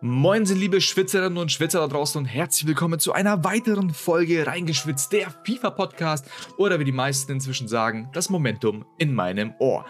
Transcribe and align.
Moin, 0.00 0.46
sind 0.46 0.60
liebe 0.60 0.80
Schwitzerinnen 0.80 1.38
und 1.38 1.50
Schwitzer 1.50 1.80
da 1.80 1.88
draußen 1.88 2.20
und 2.20 2.26
herzlich 2.26 2.68
willkommen 2.68 3.00
zu 3.00 3.14
einer 3.14 3.42
weiteren 3.42 3.90
Folge 3.90 4.46
Reingeschwitzt, 4.46 5.10
der 5.12 5.28
FIFA-Podcast 5.44 6.24
oder 6.56 6.78
wie 6.78 6.84
die 6.84 6.92
meisten 6.92 7.32
inzwischen 7.32 7.66
sagen, 7.66 8.08
das 8.12 8.30
Momentum 8.30 8.84
in 8.98 9.12
meinem 9.12 9.54
Ohr. 9.58 9.84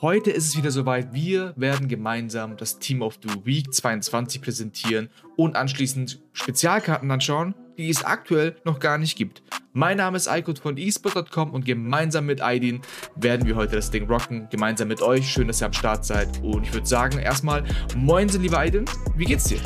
Heute 0.00 0.32
ist 0.32 0.48
es 0.48 0.56
wieder 0.56 0.72
soweit, 0.72 1.12
wir 1.14 1.54
werden 1.54 1.86
gemeinsam 1.86 2.56
das 2.56 2.80
Team 2.80 3.00
of 3.00 3.20
the 3.22 3.28
Week 3.44 3.72
22 3.72 4.42
präsentieren 4.42 5.08
und 5.36 5.54
anschließend 5.54 6.20
Spezialkarten 6.32 7.08
anschauen, 7.12 7.54
die 7.78 7.88
es 7.88 8.04
aktuell 8.04 8.56
noch 8.64 8.80
gar 8.80 8.98
nicht 8.98 9.16
gibt. 9.16 9.44
Mein 9.76 9.96
Name 9.96 10.16
ist 10.16 10.28
Aykut 10.28 10.60
von 10.60 10.76
eSport.com 10.76 11.50
und 11.50 11.64
gemeinsam 11.64 12.26
mit 12.26 12.40
Aidin 12.40 12.80
werden 13.16 13.44
wir 13.44 13.56
heute 13.56 13.74
das 13.74 13.90
Ding 13.90 14.08
rocken. 14.08 14.48
Gemeinsam 14.48 14.86
mit 14.86 15.02
euch. 15.02 15.28
Schön, 15.28 15.48
dass 15.48 15.60
ihr 15.60 15.66
am 15.66 15.72
Start 15.72 16.04
seid. 16.04 16.28
Und 16.44 16.62
ich 16.62 16.72
würde 16.72 16.86
sagen, 16.86 17.18
erstmal, 17.18 17.64
moinsen, 17.96 18.40
lieber 18.40 18.60
Aidin. 18.60 18.84
Wie 19.16 19.24
geht's 19.24 19.46
dir? 19.46 19.58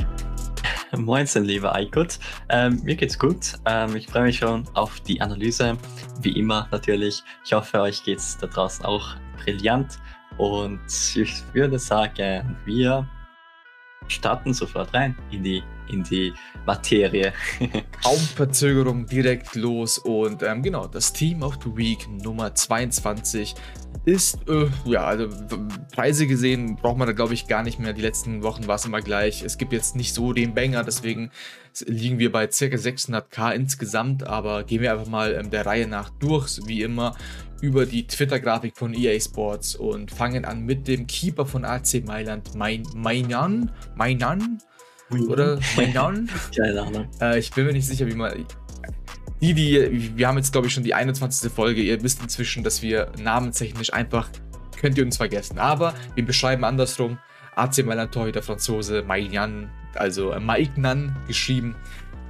Moinsen, 0.97 1.45
lieber 1.45 1.75
Aykut. 1.75 2.19
Ähm, 2.49 2.81
mir 2.85 2.97
geht's 2.97 3.19
gut. 3.19 3.53
Ähm, 3.67 3.97
ich 3.97 4.07
freue 4.07 4.23
mich 4.23 4.39
schon 4.39 4.65
auf 4.73 4.99
die 5.01 5.21
Analyse. 5.21 5.77
Wie 6.23 6.33
immer 6.33 6.69
natürlich. 6.71 7.23
Ich 7.45 7.53
hoffe, 7.53 7.79
euch 7.83 8.03
geht's 8.03 8.39
da 8.39 8.47
draußen 8.47 8.87
auch 8.87 9.15
brillant. 9.45 9.99
Und 10.39 10.81
ich 10.89 11.43
würde 11.53 11.79
sagen, 11.79 12.57
wir 12.65 13.07
starten 14.09 14.53
sofort 14.53 14.93
rein 14.95 15.17
in 15.31 15.43
die, 15.43 15.63
in 15.89 16.03
die 16.03 16.33
Materie. 16.67 17.33
Kaum 18.03 18.19
Verzögerung 18.19 19.07
direkt 19.07 19.55
los 19.55 19.99
und 19.99 20.43
ähm, 20.43 20.63
genau, 20.63 20.87
das 20.87 21.13
Team 21.13 21.43
of 21.43 21.59
the 21.65 21.77
Week 21.77 22.09
Nummer 22.09 22.55
22 22.55 23.55
ist, 24.05 24.49
äh, 24.49 24.67
ja, 24.85 25.05
also 25.05 25.29
Preise 25.95 26.27
gesehen 26.27 26.77
braucht 26.77 26.99
man 26.99 27.07
da 27.07 27.13
glaube 27.13 27.35
ich 27.35 27.47
gar 27.47 27.63
nicht 27.63 27.79
mehr. 27.79 27.93
Die 27.93 28.03
letzten 28.03 28.43
Wochen 28.43 28.67
war 28.67 28.77
es 28.77 28.85
immer 28.85 29.01
gleich. 29.01 29.43
Es 29.43 29.59
gibt 29.59 29.73
jetzt 29.73 29.97
nicht 29.97 30.15
so 30.15 30.33
den 30.33 30.55
Banger, 30.55 30.85
deswegen 30.85 31.31
liegen 31.87 32.19
wir 32.19 32.33
bei 32.33 32.47
ca. 32.47 32.53
600k 32.53 33.53
insgesamt, 33.53 34.27
aber 34.27 34.65
gehen 34.65 34.83
wir 34.83 34.93
einfach 34.93 35.09
mal 35.09 35.35
ähm, 35.35 35.51
der 35.51 35.67
Reihe 35.67 35.87
nach 35.87 36.11
durch, 36.11 36.61
wie 36.67 36.83
immer 36.83 37.17
über 37.61 37.87
die 37.87 38.07
Twitter-Grafik 38.07 38.77
von 38.77 38.95
EA 38.95 39.19
Sports 39.21 39.75
und 39.75 40.11
fangen 40.11 40.45
an 40.45 40.65
mit 40.65 40.87
dem 40.87 41.07
Keeper 41.07 41.47
von 41.47 41.65
AC 41.65 42.05
Mailand, 42.05 42.55
mein, 42.55 42.83
Mainan, 42.95 43.71
Mainan 43.97 44.59
oder 45.29 45.59
Mainan? 45.77 46.29
Keine 46.57 46.83
Ahnung. 46.83 47.09
Äh, 47.21 47.39
ich 47.39 47.51
bin 47.51 47.67
mir 47.67 47.73
nicht 47.73 47.87
sicher, 47.87 48.07
wie 48.07 48.15
man. 48.15 48.47
Die, 49.41 49.55
die, 49.55 50.17
wir 50.17 50.27
haben 50.27 50.37
jetzt 50.37 50.53
glaube 50.53 50.67
ich 50.67 50.75
schon 50.75 50.83
die 50.83 50.95
21. 50.95 51.51
Folge. 51.53 51.81
Ihr 51.81 52.03
wisst 52.03 52.23
inzwischen, 52.23 52.65
dass 52.65 52.83
wir 52.83 53.13
namenstechnisch 53.19 53.93
einfach 53.93 54.29
könnt 54.79 54.97
ihr 54.97 55.05
uns 55.05 55.17
vergessen. 55.17 55.59
Aber 55.59 55.95
wir 56.15 56.25
beschreiben 56.25 56.65
andersrum. 56.65 57.19
AC 57.57 57.85
Mailand 57.85 58.13
Torhüter 58.13 58.43
Franzose 58.43 59.03
Mainan, 59.03 59.69
also 59.95 60.35
Maignan 60.39 61.17
geschrieben. 61.27 61.75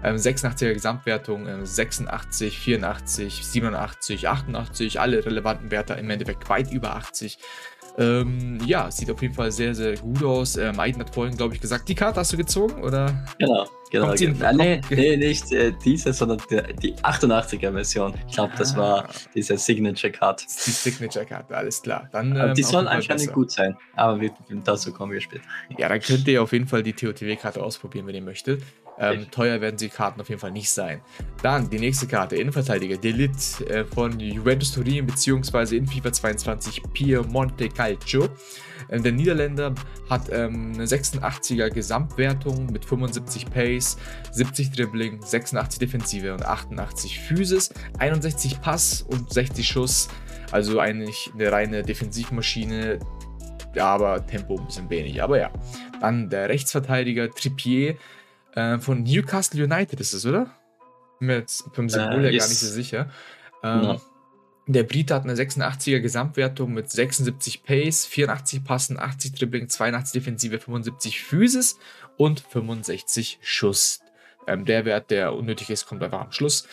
86er 0.02 0.68
ähm, 0.68 0.74
Gesamtwertung, 0.74 1.48
86, 1.64 2.58
84, 2.58 3.46
87, 3.46 4.28
88, 4.28 5.00
alle 5.00 5.24
relevanten 5.24 5.70
Werte 5.70 5.94
im 5.94 6.10
Endeffekt 6.10 6.48
weit 6.48 6.72
über 6.72 6.96
80. 6.96 7.38
Ähm, 7.98 8.60
ja, 8.64 8.88
sieht 8.92 9.10
auf 9.10 9.20
jeden 9.20 9.34
Fall 9.34 9.50
sehr, 9.50 9.74
sehr 9.74 9.96
gut 9.96 10.22
aus. 10.22 10.56
Ähm, 10.56 10.78
Aiden 10.78 11.00
hat 11.00 11.12
vorhin, 11.12 11.36
glaube 11.36 11.54
ich, 11.54 11.60
gesagt, 11.60 11.88
die 11.88 11.96
Karte 11.96 12.20
hast 12.20 12.32
du 12.32 12.36
gezogen, 12.36 12.80
oder? 12.84 13.26
Genau, 13.40 13.66
genau. 13.90 14.14
genau. 14.14 14.52
Nee, 14.52 14.80
nee, 14.88 15.16
nicht 15.16 15.50
äh, 15.50 15.72
diese, 15.84 16.12
sondern 16.12 16.40
die, 16.48 16.62
die 16.80 16.94
88er-Version. 16.94 18.14
Ich 18.28 18.36
glaube, 18.36 18.52
das 18.56 18.74
ah. 18.74 18.78
war 18.78 19.08
diese 19.34 19.58
Signature-Card. 19.58 20.44
Die 20.66 20.70
Signature-Karte, 20.70 21.56
alles 21.56 21.82
klar. 21.82 22.08
Dann, 22.12 22.36
ähm, 22.36 22.54
die 22.54 22.62
soll 22.62 22.86
anscheinend 22.86 23.22
besser. 23.22 23.32
gut 23.32 23.50
sein, 23.50 23.76
aber 23.96 24.20
wir, 24.20 24.30
dazu 24.62 24.92
kommen 24.92 25.12
wir 25.12 25.20
später. 25.20 25.42
Ja, 25.76 25.88
dann 25.88 26.00
könnt 26.00 26.28
ihr 26.28 26.40
auf 26.40 26.52
jeden 26.52 26.68
Fall 26.68 26.84
die 26.84 26.92
TOTW-Karte 26.92 27.60
ausprobieren, 27.60 28.06
wenn 28.06 28.14
ihr 28.14 28.22
möchtet. 28.22 28.62
Ähm, 29.00 29.30
teuer 29.30 29.60
werden 29.60 29.76
die 29.76 29.88
Karten 29.88 30.20
auf 30.20 30.28
jeden 30.28 30.40
Fall 30.40 30.50
nicht 30.50 30.70
sein. 30.70 31.00
Dann 31.42 31.70
die 31.70 31.78
nächste 31.78 32.06
Karte, 32.06 32.36
Innenverteidiger, 32.36 32.96
Delit 32.96 33.60
äh, 33.68 33.84
von 33.84 34.18
Juventus 34.18 34.72
Turin 34.72 35.06
bzw. 35.06 35.76
in 35.76 35.86
FIFA 35.86 36.12
22 36.12 36.82
Piemonte 36.92 37.68
Calcio. 37.68 38.28
Ähm, 38.90 39.02
der 39.02 39.12
Niederländer 39.12 39.74
hat 40.08 40.30
ähm, 40.32 40.72
eine 40.74 40.84
86er 40.84 41.70
Gesamtwertung 41.70 42.66
mit 42.72 42.84
75 42.84 43.50
Pace, 43.50 43.98
70 44.32 44.72
Dribbling, 44.72 45.20
86 45.22 45.78
Defensive 45.78 46.32
und 46.32 46.44
88 46.44 47.20
Physis, 47.20 47.70
61 47.98 48.60
Pass 48.60 49.02
und 49.02 49.32
60 49.32 49.66
Schuss. 49.66 50.08
Also 50.50 50.80
eigentlich 50.80 51.30
eine 51.34 51.52
reine 51.52 51.82
Defensivmaschine, 51.82 52.98
aber 53.78 54.26
Tempo 54.26 54.58
ein 54.58 54.66
bisschen 54.66 54.90
wenig. 54.90 55.22
Aber 55.22 55.38
ja. 55.38 55.50
Dann 56.00 56.30
der 56.30 56.48
Rechtsverteidiger 56.48 57.28
Trippier 57.30 57.96
äh, 58.58 58.78
von 58.80 59.04
Newcastle 59.04 59.62
United 59.62 60.00
ist 60.00 60.12
es, 60.12 60.26
oder? 60.26 60.50
Bin 61.20 61.28
mir 61.28 61.36
jetzt 61.38 61.64
vom 61.72 61.88
Symbol 61.88 62.24
äh, 62.24 62.30
her 62.30 62.38
gar 62.38 62.48
nicht 62.48 62.58
so 62.58 62.66
sicher. 62.66 63.08
Ähm, 63.62 63.82
no. 63.82 64.00
Der 64.66 64.82
Brite 64.82 65.14
hat 65.14 65.22
eine 65.22 65.34
86er 65.34 66.00
Gesamtwertung 66.00 66.74
mit 66.74 66.90
76 66.90 67.62
Pace, 67.62 68.04
84 68.04 68.64
Passen, 68.64 68.98
80 68.98 69.32
Dribbling, 69.32 69.68
82 69.68 70.12
Defensive, 70.12 70.58
75 70.58 71.22
Physis 71.22 71.78
und 72.16 72.40
65 72.40 73.38
Schuss. 73.40 74.00
Ähm, 74.46 74.64
der 74.64 74.84
Wert, 74.84 75.10
der 75.10 75.34
unnötig 75.34 75.70
ist, 75.70 75.86
kommt 75.86 76.02
einfach 76.02 76.20
am 76.20 76.32
Schluss. 76.32 76.66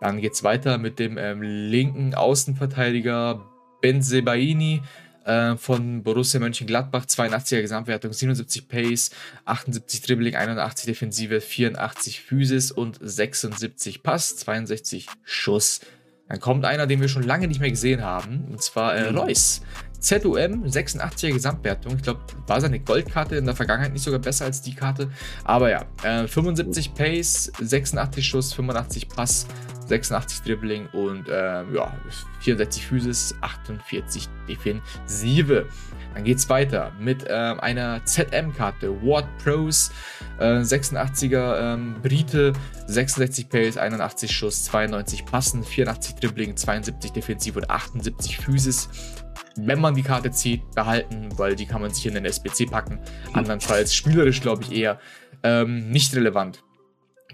Dann 0.00 0.20
geht 0.20 0.34
es 0.34 0.44
weiter 0.44 0.78
mit 0.78 0.98
dem 0.98 1.18
ähm, 1.18 1.42
linken 1.42 2.14
Außenverteidiger 2.14 3.44
Benzebaini 3.82 4.82
äh, 5.24 5.56
von 5.56 6.02
Borussia 6.02 6.40
Mönchengladbach, 6.40 7.06
82er 7.06 7.60
Gesamtwertung, 7.60 8.12
77 8.12 8.68
Pace, 8.68 9.10
78 9.44 10.02
Dribbling, 10.02 10.36
81 10.36 10.86
Defensive, 10.86 11.40
84 11.40 12.20
Physis 12.20 12.70
und 12.70 12.98
76 13.00 14.02
Pass, 14.02 14.36
62 14.36 15.06
Schuss. 15.22 15.80
Dann 16.28 16.40
kommt 16.40 16.64
einer, 16.64 16.86
den 16.86 17.00
wir 17.00 17.08
schon 17.08 17.22
lange 17.22 17.48
nicht 17.48 17.60
mehr 17.60 17.70
gesehen 17.70 18.02
haben, 18.02 18.46
und 18.50 18.62
zwar 18.62 18.94
äh, 18.94 19.10
Reus. 19.10 19.60
ZUM, 20.04 20.64
86er 20.64 21.32
Gesamtwertung. 21.32 21.96
Ich 21.96 22.02
glaube, 22.02 22.20
war 22.46 22.60
seine 22.60 22.78
Goldkarte 22.78 23.36
in 23.36 23.46
der 23.46 23.56
Vergangenheit 23.56 23.92
nicht 23.92 24.02
sogar 24.02 24.20
besser 24.20 24.44
als 24.44 24.60
die 24.60 24.74
Karte. 24.74 25.10
Aber 25.44 25.70
ja, 25.70 25.86
äh, 26.02 26.26
75 26.26 26.94
Pace, 26.94 27.50
86 27.58 28.26
Schuss, 28.26 28.52
85 28.52 29.08
Pass, 29.08 29.46
86 29.86 30.42
Dribbling 30.42 30.86
und 30.92 31.28
äh, 31.28 31.64
ja, 31.72 31.92
64 32.40 32.86
Physis, 32.86 33.34
48 33.40 34.28
Defensive. 34.48 35.66
Dann 36.14 36.24
geht 36.24 36.38
es 36.38 36.48
weiter 36.48 36.92
mit 36.98 37.26
äh, 37.26 37.32
einer 37.32 38.04
ZM-Karte, 38.04 39.02
Ward 39.02 39.26
Pros, 39.42 39.90
äh, 40.38 40.44
86er 40.44 41.74
ähm, 41.74 41.96
Brite, 42.02 42.52
66 42.86 43.48
Pace, 43.48 43.76
81 43.76 44.30
Schuss, 44.30 44.64
92 44.64 45.26
Passen, 45.26 45.64
84 45.64 46.14
Dribbling, 46.16 46.56
72 46.56 47.12
Defensive 47.12 47.58
und 47.58 47.68
78 47.68 48.38
Physis. 48.38 48.88
Wenn 49.56 49.80
man 49.80 49.94
die 49.94 50.02
Karte 50.02 50.30
zieht, 50.30 50.68
behalten, 50.74 51.28
weil 51.36 51.56
die 51.56 51.66
kann 51.66 51.80
man 51.80 51.92
sich 51.92 52.06
in 52.06 52.14
den 52.14 52.24
SBC 52.24 52.70
packen. 52.70 53.00
Andernfalls 53.32 53.94
spielerisch, 53.94 54.40
glaube 54.40 54.62
ich, 54.62 54.72
eher 54.72 55.00
ähm, 55.42 55.90
nicht 55.90 56.14
relevant. 56.14 56.62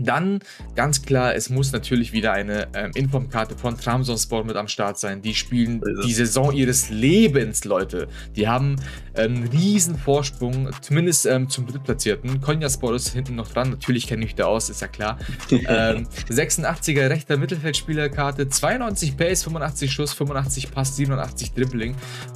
Dann 0.01 0.41
ganz 0.75 1.03
klar, 1.03 1.35
es 1.35 1.51
muss 1.51 1.73
natürlich 1.73 2.13
wieder 2.13 2.33
eine 2.33 2.69
ähm, 2.75 2.91
Informkarte 2.95 3.57
von 3.57 3.77
Tramsonsport 3.77 4.47
mit 4.47 4.57
am 4.57 4.69
Start 4.69 4.99
sein. 4.99 5.23
Die 5.23 5.35
spielen 5.35 5.83
die 6.05 6.13
Saison 6.13 6.53
ihres 6.53 6.91
Lebens, 6.91 7.65
Leute. 7.65 8.09
Die 8.37 8.49
haben 8.49 8.77
einen 9.15 9.49
riesen 9.49 9.97
Vorsprung, 9.97 10.71
zumindest 10.81 11.27
ähm, 11.27 11.49
zum 11.49 11.67
Drittplatzierten. 11.67 12.41
Konyasport 12.41 12.97
ist 12.97 13.09
hinten 13.09 13.35
noch 13.35 13.51
dran. 13.51 13.71
Natürlich 13.71 14.07
kenne 14.07 14.25
ich 14.25 14.35
da 14.35 14.47
aus, 14.47 14.71
ist 14.71 14.81
ja 14.81 14.89
klar. 14.89 15.19
ähm, 15.51 16.07
86er 16.29 17.11
rechter 17.11 17.37
Mittelfeldspielerkarte, 17.37 18.49
92 18.49 19.17
Pace, 19.17 19.45
85 19.45 19.93
Schuss, 19.93 20.13
85 20.13 20.71
Pass, 20.71 20.97
87 20.97 21.53
Dribbling, 21.53 21.95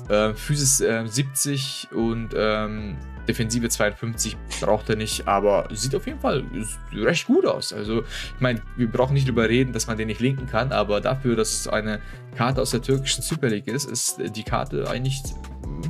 äh, 0.08 0.34
Physis 0.34 0.80
äh, 0.80 1.04
70 1.06 1.88
und 1.92 2.30
ähm, 2.36 2.96
Defensive 3.28 3.68
52 3.68 4.36
braucht 4.60 4.90
er 4.90 4.96
nicht, 4.96 5.26
aber 5.26 5.68
sieht 5.72 5.94
auf 5.94 6.06
jeden 6.06 6.20
Fall 6.20 6.44
recht 6.92 7.26
gut 7.26 7.46
aus. 7.46 7.72
Also, 7.72 8.02
ich 8.02 8.40
meine, 8.40 8.60
wir 8.76 8.88
brauchen 8.88 9.14
nicht 9.14 9.28
drüber 9.28 9.48
reden, 9.48 9.72
dass 9.72 9.86
man 9.86 9.96
den 9.96 10.08
nicht 10.08 10.20
linken 10.20 10.46
kann, 10.46 10.72
aber 10.72 11.00
dafür, 11.00 11.36
dass 11.36 11.52
es 11.52 11.68
eine 11.68 12.00
Karte 12.36 12.60
aus 12.62 12.70
der 12.70 12.82
türkischen 12.82 13.22
Super 13.22 13.48
League 13.48 13.68
ist, 13.68 13.90
ist 13.90 14.20
die 14.34 14.42
Karte 14.42 14.88
eigentlich, 14.88 15.22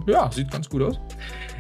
ja, 0.07 0.31
sieht 0.31 0.51
ganz 0.51 0.69
gut 0.69 0.83
aus. 0.83 1.01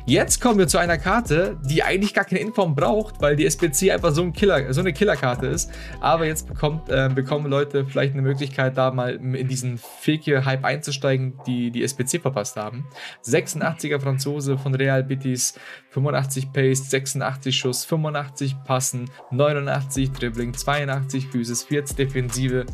Jetzt 0.06 0.38
kommen 0.42 0.58
wir 0.58 0.68
zu 0.68 0.76
einer 0.76 0.98
Karte, 0.98 1.56
die 1.64 1.82
eigentlich 1.82 2.12
gar 2.12 2.26
keine 2.26 2.40
Inform 2.40 2.74
braucht, 2.74 3.22
weil 3.22 3.36
die 3.36 3.46
SBC 3.46 3.90
einfach 3.90 4.12
so, 4.12 4.22
ein 4.22 4.34
Killer, 4.34 4.70
so 4.70 4.82
eine 4.82 4.92
Killerkarte 4.92 5.46
ist. 5.46 5.70
Aber 6.02 6.26
jetzt 6.26 6.46
bekommt, 6.46 6.90
äh, 6.90 7.08
bekommen 7.08 7.46
Leute 7.46 7.86
vielleicht 7.86 8.12
eine 8.12 8.20
Möglichkeit, 8.20 8.76
da 8.76 8.90
mal 8.90 9.14
in 9.14 9.48
diesen 9.48 9.78
Fake-Hype 9.78 10.62
einzusteigen, 10.62 11.38
die 11.46 11.70
die 11.70 11.82
SBC 11.82 12.20
verpasst 12.20 12.56
haben. 12.56 12.84
86er 13.24 13.98
Franzose 13.98 14.58
von 14.58 14.74
Real 14.74 15.02
Betis, 15.02 15.58
85 15.92 16.52
Pace, 16.52 16.90
86 16.90 17.56
Schuss, 17.56 17.86
85 17.86 18.56
Passen, 18.62 19.10
89 19.30 20.10
Dribbling, 20.12 20.52
82 20.52 21.28
Physis, 21.28 21.62
40 21.62 21.96
Defensive 21.96 22.66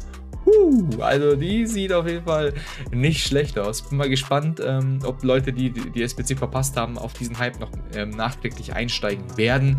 Also 1.01 1.37
die 1.37 1.67
sieht 1.67 1.93
auf 1.93 2.07
jeden 2.07 2.25
Fall 2.25 2.53
nicht 2.93 3.27
schlecht 3.27 3.59
aus. 3.59 3.83
Bin 3.83 3.99
mal 3.99 4.09
gespannt, 4.09 4.61
ähm, 4.65 5.01
ob 5.05 5.23
Leute, 5.23 5.53
die 5.53 5.71
die 5.71 6.03
SBC 6.03 6.37
verpasst 6.37 6.77
haben, 6.77 6.99
auf 6.99 7.13
diesen 7.13 7.39
Hype 7.39 7.61
noch 7.61 7.71
ähm, 7.95 8.11
nachträglich 8.11 8.75
einsteigen 8.75 9.37
werden. 9.37 9.79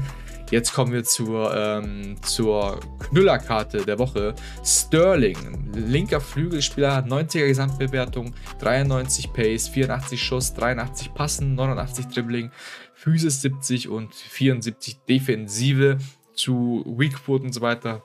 Jetzt 0.51 0.74
kommen 0.74 0.92
wir 0.92 1.06
zur, 1.06 1.56
ähm, 1.56 2.18
zur 2.22 2.81
Knüllerkarte 3.00 3.86
der 3.86 3.98
Woche. 4.00 4.36
Sterling, 4.66 5.72
linker 5.74 6.19
Flügelspieler, 6.19 7.06
90er 7.07 7.48
Gesamtbewertung, 7.48 8.34
93 8.60 9.31
Pace, 9.31 9.69
84 9.69 10.22
Schuss, 10.22 10.54
83 10.54 11.13
Passen, 11.13 11.56
89 11.56 12.07
Dribbling, 12.07 12.51
Physis 12.94 13.42
70 13.42 13.88
und 13.88 14.13
74 14.13 15.00
Defensive 15.07 16.00
zu 16.34 16.84
Weakfoot 16.86 17.44
und 17.44 17.54
so 17.54 17.62
weiter. 17.62 18.04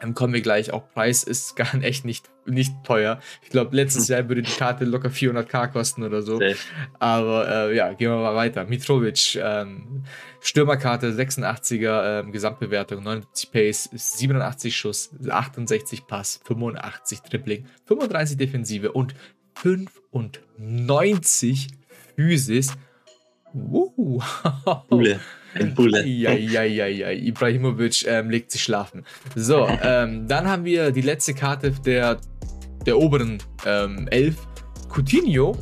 Dann 0.00 0.14
kommen 0.14 0.34
wir 0.34 0.42
gleich. 0.42 0.72
Auch 0.72 0.88
Preis 0.92 1.22
ist 1.22 1.56
gar 1.56 1.74
echt 1.82 2.04
nicht, 2.04 2.30
nicht 2.46 2.72
teuer. 2.84 3.20
Ich 3.42 3.50
glaube, 3.50 3.74
letztes. 3.74 4.08
Jahr 4.14 4.28
würde 4.28 4.42
die 4.42 4.52
Karte 4.52 4.84
locker 4.84 5.08
400k 5.08 5.68
kosten 5.68 6.02
oder 6.02 6.22
so. 6.22 6.36
Okay. 6.36 6.56
Aber 6.98 7.48
äh, 7.48 7.76
ja, 7.76 7.92
gehen 7.92 8.10
wir 8.10 8.18
mal 8.18 8.34
weiter. 8.34 8.64
Mitrovic, 8.64 9.36
ähm, 9.36 10.04
Stürmerkarte, 10.40 11.12
86er 11.12 12.20
ähm, 12.20 12.32
Gesamtbewertung, 12.32 13.02
79 13.02 13.50
Pace, 13.50 13.88
87 13.92 14.76
Schuss, 14.76 15.10
68 15.26 16.06
Pass, 16.06 16.40
85 16.44 17.22
Dribbling, 17.22 17.66
35 17.86 18.36
Defensive 18.36 18.92
und 18.92 19.14
95 19.54 21.68
Physis. 22.16 22.74
Uh. 23.54 24.20
Ein 25.54 25.74
Bulle. 25.74 26.06
Ja, 26.06 26.32
ja, 26.32 26.62
ja, 26.62 26.86
ja. 26.86 27.10
Ibrahimovic 27.10 28.06
ähm, 28.06 28.30
legt 28.30 28.50
sich 28.50 28.62
schlafen. 28.62 29.04
So, 29.34 29.66
ähm, 29.82 30.26
dann 30.28 30.48
haben 30.48 30.64
wir 30.64 30.90
die 30.90 31.00
letzte 31.00 31.34
Karte 31.34 31.70
der, 31.84 32.18
der 32.86 32.98
oberen 32.98 33.38
ähm, 33.66 34.08
Elf. 34.10 34.36
Coutinho. 34.88 35.56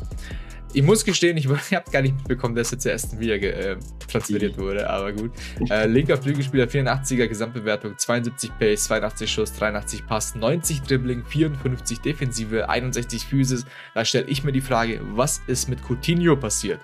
Ich 0.75 0.83
muss 0.83 1.05
gestehen, 1.05 1.37
ich, 1.37 1.47
ich 1.71 1.75
habe 1.75 1.91
gar 1.91 2.03
nicht 2.03 2.15
mitbekommen, 2.15 2.55
dass 2.55 2.73
er 2.73 2.79
zuerst 2.79 3.19
wieder 3.19 3.35
äh, 3.35 3.77
transferiert 4.11 4.59
wurde, 4.59 4.89
aber 4.89 5.13
gut. 5.13 5.33
Äh, 5.71 5.87
linker 5.87 6.17
Flügelspieler, 6.17 6.65
84er 6.65 7.27
Gesamtbewertung, 7.27 7.97
72 7.97 8.51
Pace, 8.59 8.85
82 8.85 9.31
Schuss, 9.31 9.53
83 9.55 10.07
Pass, 10.07 10.35
90 10.35 10.83
Dribbling, 10.83 11.25
54 11.25 12.01
Defensive, 12.01 12.69
61 12.69 13.25
Physis. 13.25 13.67
Da 13.95 14.05
stelle 14.05 14.27
ich 14.29 14.45
mir 14.45 14.53
die 14.53 14.61
Frage, 14.61 15.01
was 15.03 15.43
ist 15.47 15.69
mit 15.69 15.81
Coutinho 15.87 16.37
passiert? 16.37 16.81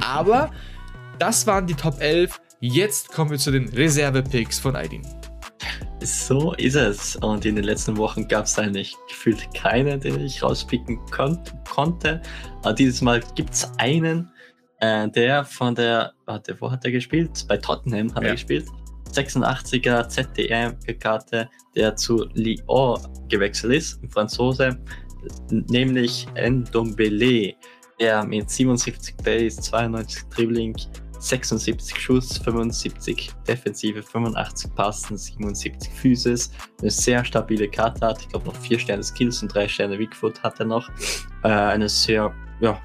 Aber 0.00 0.50
das 1.18 1.46
waren 1.46 1.66
die 1.66 1.74
Top 1.74 2.00
11. 2.00 2.40
Jetzt 2.60 3.12
kommen 3.12 3.30
wir 3.30 3.38
zu 3.38 3.50
den 3.50 3.68
Reserve-Picks 3.68 4.58
von 4.58 4.76
Aidin. 4.76 5.02
So 6.02 6.52
ist 6.54 6.76
es. 6.76 7.16
Und 7.16 7.44
in 7.44 7.56
den 7.56 7.64
letzten 7.64 7.96
Wochen 7.96 8.28
gab 8.28 8.44
es 8.44 8.58
eigentlich 8.58 8.94
gefühlt 9.08 9.52
keinen, 9.54 10.00
den 10.00 10.20
ich 10.20 10.42
rauspicken 10.42 10.98
kon 11.10 11.38
konnte. 11.68 12.20
Aber 12.62 12.74
dieses 12.74 13.00
Mal 13.00 13.22
gibt 13.34 13.54
es 13.54 13.70
einen, 13.78 14.30
äh, 14.80 15.08
der 15.08 15.44
von 15.44 15.74
der, 15.74 16.12
warte, 16.26 16.60
wo 16.60 16.70
hat 16.70 16.84
er 16.84 16.92
gespielt? 16.92 17.44
Bei 17.48 17.56
Tottenham 17.56 18.14
hat 18.14 18.22
ja. 18.22 18.30
er 18.30 18.34
gespielt. 18.34 18.66
86er 19.12 20.08
ZDM-Karte, 20.08 21.48
der 21.76 21.96
zu 21.96 22.26
Lyon 22.34 22.98
gewechselt 23.28 23.74
ist, 23.74 24.02
ein 24.02 24.10
Franzose, 24.10 24.78
nämlich 25.50 26.26
Ndombele, 26.34 27.54
der 28.00 28.24
mit 28.24 28.50
77 28.50 29.16
Base, 29.18 29.60
92 29.60 30.24
Dribbling, 30.30 30.76
76 31.24 31.98
Schuss, 31.98 32.38
75 32.38 33.32
Defensive, 33.48 34.02
85 34.02 34.74
Passen, 34.74 35.16
77 35.16 35.90
Physis. 35.92 36.50
Eine 36.80 36.90
sehr 36.90 37.24
stabile 37.24 37.68
Karte 37.68 38.06
hat. 38.06 38.20
Ich 38.20 38.28
glaube 38.28 38.46
noch 38.46 38.56
4 38.56 38.78
Sterne 38.78 39.02
Skills 39.02 39.42
und 39.42 39.54
3 39.54 39.68
Sterne 39.68 39.98
Weakfoot 39.98 40.42
hat 40.42 40.60
er 40.60 40.66
noch. 40.66 40.88
Äh, 41.42 41.48
eine 41.48 41.88
sehr, 41.88 42.34
ja, 42.60 42.80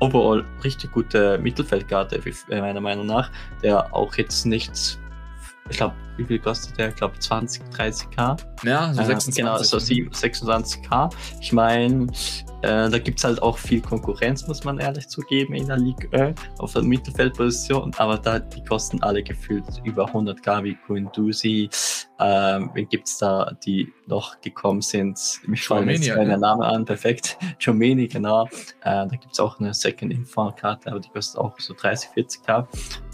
overall 0.00 0.44
richtig 0.62 0.92
gute 0.92 1.38
Mittelfeldkarte, 1.38 2.20
meiner 2.48 2.80
Meinung 2.80 3.06
nach. 3.06 3.30
Der 3.62 3.94
auch 3.94 4.14
jetzt 4.16 4.44
nicht 4.44 4.98
ich 5.70 5.78
glaube, 5.78 5.94
wie 6.16 6.24
viel 6.24 6.38
kostet 6.38 6.78
der? 6.78 6.88
Ich 6.90 6.96
glaube 6.96 7.18
20, 7.18 7.62
30k. 7.76 8.36
Ja, 8.64 8.92
so 8.92 9.02
26. 9.02 9.38
Äh, 9.38 9.42
genau, 9.42 9.58
so 9.58 9.76
26k. 9.78 11.10
Ich 11.40 11.52
meine, 11.52 12.06
äh, 12.62 12.88
da 12.88 12.98
gibt 12.98 13.18
es 13.18 13.24
halt 13.24 13.42
auch 13.42 13.58
viel 13.58 13.80
Konkurrenz, 13.80 14.46
muss 14.46 14.64
man 14.64 14.78
ehrlich 14.78 15.08
zugeben, 15.08 15.54
in 15.54 15.66
der 15.66 15.76
Liga 15.76 16.32
auf 16.58 16.72
der 16.72 16.82
Mittelfeldposition. 16.82 17.92
Aber 17.98 18.18
da, 18.18 18.38
die 18.38 18.62
kosten 18.64 19.02
alle 19.02 19.22
gefühlt 19.22 19.64
über 19.84 20.06
100k 20.06 20.64
wie 20.64 20.74
Quindusi. 20.74 21.68
Ähm, 22.20 22.70
wen 22.74 22.88
gibt 22.88 23.08
es 23.08 23.18
da, 23.18 23.50
die 23.66 23.92
noch 24.06 24.40
gekommen 24.40 24.80
sind? 24.80 25.18
Mich 25.46 25.66
fallen 25.66 25.88
jetzt 25.88 26.08
keine 26.08 26.32
ja. 26.32 26.36
Name 26.38 26.64
an, 26.64 26.84
perfekt. 26.84 27.36
Chomeni, 27.62 28.06
genau. 28.06 28.44
Äh, 28.44 28.50
da 28.82 29.06
gibt 29.08 29.32
es 29.32 29.40
auch 29.40 29.58
eine 29.58 29.74
Second 29.74 30.12
Info-Karte, 30.12 30.90
aber 30.90 31.00
die 31.00 31.08
kostet 31.08 31.40
auch 31.40 31.58
so 31.58 31.74
30, 31.74 32.10
40k. 32.10 32.66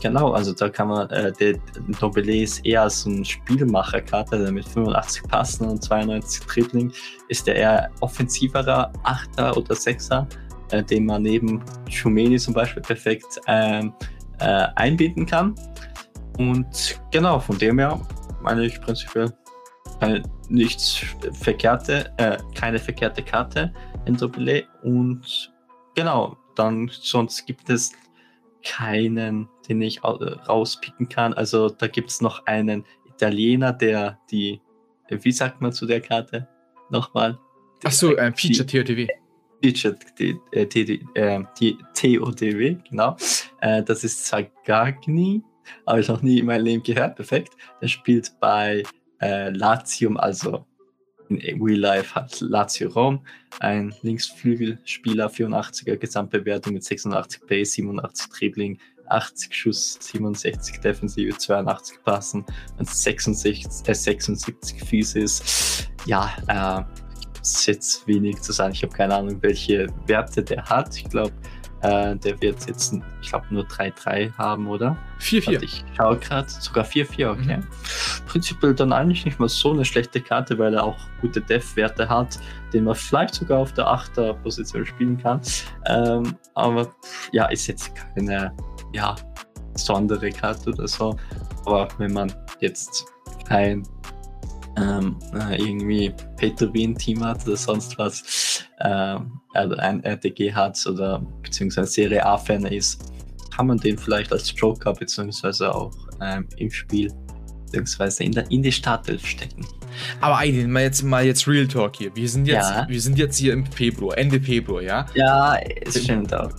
Genau, 0.03 0.33
also 0.33 0.53
da 0.53 0.69
kann 0.69 0.89
man, 0.89 1.09
äh, 1.11 1.33
der 1.33 1.59
Nobele 2.01 2.43
ist 2.43 2.65
eher 2.65 2.90
so 2.91 3.11
ein 3.11 3.25
Spielmacher-Karte, 3.25 4.39
der 4.39 4.53
mit 4.53 4.67
85 4.69 5.23
Passen 5.25 5.69
und 5.69 5.83
92 5.83 6.47
Dribbling 6.47 6.93
ist 7.29 7.47
der 7.47 7.57
eher 7.57 7.91
offensiverer 8.01 8.93
Achter 9.05 9.57
oder 9.57 9.75
Sechser, 9.75 10.29
äh, 10.71 10.83
den 10.83 11.07
man 11.07 11.23
neben 11.23 11.63
Chomeni 11.91 12.39
zum 12.39 12.55
Beispiel 12.55 12.83
perfekt 12.83 13.41
ähm, 13.47 13.93
äh, 14.39 14.67
einbinden 14.77 15.27
kann. 15.27 15.55
Und 16.39 17.01
genau, 17.11 17.39
von 17.39 17.59
dem 17.59 17.79
her 17.79 18.01
meine 18.43 18.65
ich 18.65 18.81
prinzipiell 18.81 19.33
keine, 20.01 20.23
nichts 20.49 21.05
verkehrte, 21.33 22.13
äh, 22.17 22.39
keine 22.55 22.79
verkehrte 22.79 23.23
Karte 23.23 23.73
in 24.07 24.17
Doppel 24.17 24.65
und 24.83 25.53
genau, 25.95 26.37
dann 26.57 26.91
sonst 26.93 27.47
gibt 27.47 27.69
es 27.71 27.93
keinen, 28.65 29.49
den 29.71 29.83
ich 29.83 30.03
rauspicken 30.05 31.09
kann. 31.09 31.33
Also 31.33 31.69
da 31.69 31.87
gibt 31.87 32.11
es 32.11 32.21
noch 32.21 32.47
einen 32.47 32.85
Italiener, 33.07 33.73
der 33.73 34.19
die, 34.31 34.61
wie 35.09 35.33
sagt 35.33 35.61
man 35.61 35.73
zu 35.73 35.87
der 35.87 36.01
Karte? 36.01 36.49
Nochmal. 36.91 37.39
Achso, 37.85 38.15
ein 38.17 38.35
Feature 38.35 38.67
TOTW. 38.67 39.07
Feature 39.63 39.97
TOTW, 41.95 42.77
genau. 42.89 43.17
Äh, 43.61 43.83
das 43.83 44.05
ist 44.05 44.27
Zagagni 44.27 45.43
habe 45.87 46.01
ich 46.01 46.09
noch 46.09 46.23
nie 46.23 46.39
in 46.39 46.47
meinem 46.47 46.65
Leben 46.65 46.83
gehört. 46.83 47.17
Perfekt. 47.17 47.55
Der 47.81 47.89
spielt 47.89 48.33
bei 48.41 48.83
äh, 49.21 49.51
Latium, 49.51 50.17
also 50.17 50.65
in 51.29 51.63
Real 51.63 51.79
Life 51.79 52.15
hat 52.15 52.41
Lazio 52.41 52.91
Rom 52.91 53.25
ein 53.61 53.95
Linksflügelspieler, 54.03 55.31
84er 55.31 55.97
Gesamtbewertung 55.97 56.75
mit 56.75 56.83
86 56.83 57.47
Base, 57.47 57.71
87 57.73 58.31
Dribbling, 58.31 58.79
80 59.11 59.55
Schuss, 59.55 59.99
67 60.01 60.81
Defensive, 60.81 61.37
82 61.37 62.03
Passen 62.03 62.45
und 62.79 62.89
66, 62.89 63.89
äh, 63.89 63.95
76 63.95 64.83
Physis. 64.83 65.89
Ja, 66.07 66.31
äh, 66.49 67.10
jetzt 67.43 68.07
wenig 68.07 68.41
zu 68.41 68.53
sagen. 68.53 68.73
Ich 68.73 68.83
habe 68.83 68.93
keine 68.93 69.15
Ahnung, 69.15 69.39
welche 69.43 69.87
Werte 70.07 70.43
der 70.43 70.65
hat. 70.65 70.97
Ich 70.97 71.05
glaube, 71.05 71.33
äh, 71.83 72.17
der 72.17 72.41
wird 72.43 72.67
jetzt, 72.67 72.95
ich 73.23 73.29
glaube, 73.31 73.47
nur 73.51 73.65
3-3 73.65 74.33
haben, 74.37 74.69
oder? 74.69 74.97
4-4. 75.21 75.63
Ich 75.63 75.85
schaue 75.97 76.19
gerade, 76.19 76.49
sogar 76.49 76.85
4-4, 76.85 77.31
okay. 77.31 77.57
Mhm. 77.57 77.67
Prinzipiell 78.27 78.75
dann 78.75 78.93
eigentlich 78.93 79.25
nicht 79.25 79.39
mal 79.39 79.49
so 79.49 79.73
eine 79.73 79.85
schlechte 79.85 80.21
Karte, 80.21 80.59
weil 80.59 80.75
er 80.75 80.85
auch 80.85 80.99
gute 81.21 81.41
Def-Werte 81.41 82.09
hat, 82.09 82.39
den 82.73 82.85
man 82.85 82.95
vielleicht 82.95 83.35
sogar 83.35 83.61
auf 83.61 83.73
der 83.73 83.87
8er 83.87 84.35
Position 84.35 84.85
spielen 84.85 85.17
kann. 85.17 85.41
Ähm, 85.87 86.37
aber 86.55 86.93
ja, 87.33 87.47
ist 87.47 87.67
jetzt 87.67 87.93
keine 87.95 88.55
ja, 88.93 89.17
besondere 89.73 90.31
Karte 90.31 90.71
oder 90.71 90.87
so. 90.87 91.17
Aber 91.65 91.89
wenn 91.99 92.13
man 92.13 92.33
jetzt 92.61 93.07
kein 93.49 93.83
ähm, 94.77 95.19
äh, 95.35 95.57
irgendwie 95.57 96.13
Pay-to-Win-Team 96.37 97.25
hat 97.25 97.47
oder 97.47 97.57
sonst 97.57 97.99
was, 97.99 98.65
also 98.79 99.77
ein 99.77 100.03
RTG 100.05 100.55
hat 100.55 100.79
oder 100.87 101.21
beziehungsweise 101.43 101.91
Serie 101.91 102.25
A-Fan 102.25 102.65
ist, 102.65 103.13
kann 103.55 103.67
man 103.67 103.77
den 103.77 103.99
vielleicht 103.99 104.33
als 104.33 104.55
Joker 104.57 104.95
beziehungsweise 104.95 105.75
auch 105.75 105.93
ähm, 106.23 106.49
im 106.57 106.71
Spiel 106.71 107.13
beziehungsweise 107.71 108.25
in, 108.25 108.33
der, 108.33 108.51
in 108.51 108.63
die 108.63 108.73
Startelf 108.73 109.25
stecken. 109.27 109.67
Aber 110.21 110.41
Aydin, 110.41 110.71
mal 110.71 110.83
jetzt, 110.83 111.03
mal 111.03 111.25
jetzt 111.25 111.47
Real 111.47 111.67
Talk 111.67 111.97
hier. 111.97 112.15
Wir 112.15 112.29
sind 112.29 112.47
jetzt, 112.47 112.71
ja. 112.71 112.87
wir 112.89 113.01
sind 113.01 113.19
jetzt 113.19 113.37
hier 113.37 113.53
im 113.53 113.67
Februar, 113.67 114.17
Ende 114.19 114.41
Februar, 114.41 114.83
ja? 114.83 115.07
Ja, 115.15 115.57
es 115.57 116.03
stimmt 116.03 116.35
auch. 116.35 116.53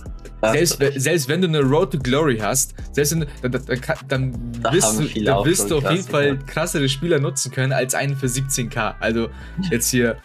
Selbst, 0.50 0.78
selbst, 0.96 1.28
wenn 1.28 1.40
du 1.40 1.48
eine 1.48 1.60
Road 1.60 1.92
to 1.92 1.98
Glory 1.98 2.38
hast, 2.38 2.74
selbst 2.92 3.12
wenn, 3.12 3.26
dann, 3.42 3.52
dann, 3.52 3.80
dann 4.08 4.52
da 4.60 4.72
wirst, 4.72 4.98
du, 4.98 5.24
dann 5.24 5.44
wirst 5.44 5.70
du 5.70 5.78
auf 5.78 5.90
jeden 5.90 6.02
Fall 6.02 6.38
krassere 6.46 6.88
Spieler 6.88 7.20
nutzen 7.20 7.52
können 7.52 7.72
als 7.72 7.94
einen 7.94 8.16
für 8.16 8.26
17k. 8.26 8.94
Also 8.98 9.28
jetzt 9.70 9.88
hier 9.90 10.16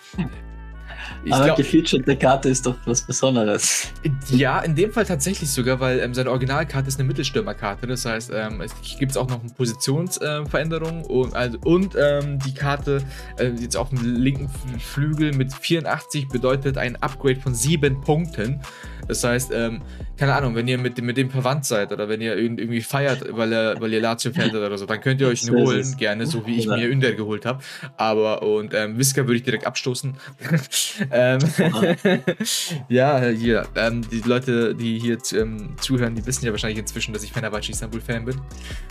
Ich 1.27 1.33
Aber 1.33 1.43
glaub, 1.43 1.57
gefeaturete 1.57 2.15
Karte 2.15 2.47
ist 2.47 2.65
doch 2.65 2.77
was 2.85 3.01
Besonderes. 3.01 3.91
Ja, 4.29 4.59
in 4.61 4.75
dem 4.75 4.93
Fall 4.93 5.03
tatsächlich 5.03 5.49
sogar, 5.49 5.81
weil 5.81 5.99
ähm, 5.99 6.13
seine 6.13 6.29
Originalkarte 6.29 6.87
ist 6.87 6.97
eine 6.99 7.07
Mittelstürmerkarte. 7.09 7.85
Das 7.85 8.05
heißt, 8.05 8.31
ähm, 8.33 8.61
es 8.61 8.73
gibt 8.97 9.17
auch 9.17 9.27
noch 9.27 9.41
eine 9.41 9.49
Positionsveränderung 9.49 11.01
äh, 11.01 11.07
und, 11.07 11.35
also, 11.35 11.57
und 11.65 11.95
ähm, 11.99 12.39
die 12.39 12.53
Karte 12.53 13.03
äh, 13.37 13.49
jetzt 13.59 13.75
auf 13.75 13.89
dem 13.89 14.05
linken 14.15 14.47
Flügel 14.79 15.33
mit 15.33 15.53
84 15.53 16.29
bedeutet 16.29 16.77
ein 16.77 16.95
Upgrade 16.95 17.41
von 17.41 17.53
7 17.53 17.99
Punkten. 17.99 18.61
Das 19.07 19.23
heißt, 19.23 19.51
ähm, 19.53 19.81
keine 20.17 20.33
Ahnung, 20.33 20.55
wenn 20.55 20.67
ihr 20.67 20.77
mit, 20.77 21.01
mit 21.01 21.15
dem 21.15 21.29
verwandt 21.29 21.65
seid 21.65 21.91
oder 21.91 22.09
wenn 22.09 22.21
ihr 22.21 22.35
irgendwie 22.35 22.81
feiert, 22.81 23.23
weil 23.31 23.53
er, 23.53 23.79
weil 23.79 23.93
ihr 23.93 24.01
Lazio 24.01 24.31
fällt 24.31 24.53
oder 24.53 24.77
so, 24.77 24.85
dann 24.85 24.99
könnt 24.99 25.21
ihr 25.21 25.27
euch 25.27 25.43
ihn 25.43 25.55
holen, 25.55 25.95
gerne, 25.97 26.25
so 26.25 26.45
wie 26.45 26.57
ich 26.57 26.67
mir 26.67 26.87
Ünder 26.87 27.13
geholt 27.13 27.45
habe. 27.45 27.63
Aber 27.95 28.41
und 28.43 28.73
ähm, 28.73 28.97
Whisker 28.97 29.27
würde 29.27 29.37
ich 29.37 29.43
direkt 29.43 29.65
abstoßen. 29.65 30.15
ähm, 31.17 31.39
ja, 32.89 33.25
hier, 33.25 33.67
ähm, 33.75 34.07
die 34.09 34.21
Leute, 34.21 34.75
die 34.75 34.99
hier 34.99 35.17
ähm, 35.33 35.75
zuhören, 35.81 36.13
die 36.13 36.25
wissen 36.25 36.45
ja 36.45 36.51
wahrscheinlich 36.51 36.77
inzwischen, 36.77 37.11
dass 37.11 37.23
ich 37.23 37.31
Fenerbahce 37.31 37.71
Istanbul 37.71 38.01
Fan 38.01 38.25
bin. 38.25 38.39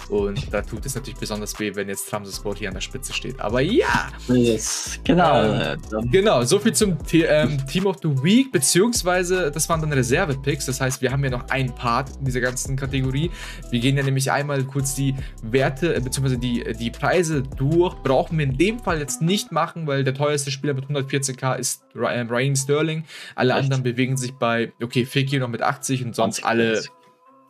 Und 0.09 0.53
da 0.53 0.61
tut 0.63 0.85
es 0.87 0.97
natürlich 0.97 1.21
besonders 1.21 1.59
weh, 1.61 1.75
wenn 1.75 1.89
jetzt 1.89 2.11
Tramsport 2.11 2.59
hier 2.59 2.69
an 2.69 2.75
der 2.75 2.81
Spitze 2.81 3.13
steht. 3.13 3.39
Aber 3.41 3.61
ja! 3.61 4.09
Yes, 4.29 4.99
genau. 5.05 5.45
Ähm, 5.45 5.79
genau, 6.11 6.43
soviel 6.43 6.73
zum 6.73 6.99
The 7.07 7.23
ähm, 7.23 7.65
Team 7.67 7.87
of 7.87 7.99
the 8.03 8.09
Week, 8.09 8.51
beziehungsweise 8.51 9.51
das 9.53 9.69
waren 9.69 9.81
dann 9.81 9.93
Reserve-Picks. 9.93 10.67
Das 10.67 10.81
heißt, 10.81 11.03
wir 11.03 11.13
haben 11.13 11.23
ja 11.23 11.31
noch 11.31 11.49
einen 11.49 11.73
Part 11.75 12.11
in 12.19 12.25
dieser 12.25 12.41
ganzen 12.41 12.77
Kategorie. 12.77 13.31
Wir 13.71 13.79
gehen 13.79 13.97
ja 13.97 14.03
nämlich 14.03 14.33
einmal 14.33 14.65
kurz 14.65 14.95
die 14.97 15.15
Werte, 15.43 15.95
äh, 15.95 16.01
beziehungsweise 16.01 16.39
die, 16.39 16.65
die 16.79 16.91
Preise 16.91 17.43
durch. 17.43 17.95
Brauchen 18.03 18.39
wir 18.39 18.47
in 18.47 18.59
dem 18.59 18.81
Fall 18.81 18.99
jetzt 18.99 19.23
nicht 19.23 19.53
machen, 19.53 19.87
weil 19.87 20.03
der 20.03 20.15
teuerste 20.15 20.51
Spieler 20.51 20.75
mit 20.75 20.87
114k 20.87 21.57
ist 21.57 21.85
ähm, 22.21 22.29
Raheem 22.29 22.57
Sterling. 22.57 23.05
Alle 23.35 23.53
Echt? 23.53 23.65
anderen 23.65 23.83
bewegen 23.83 24.17
sich 24.17 24.33
bei, 24.33 24.73
okay, 24.83 25.05
Fekir 25.05 25.41
noch 25.41 25.49
mit 25.49 25.63
80 25.63 26.05
und 26.05 26.15
sonst 26.15 26.37
20, 26.37 26.45
alle 26.45 26.83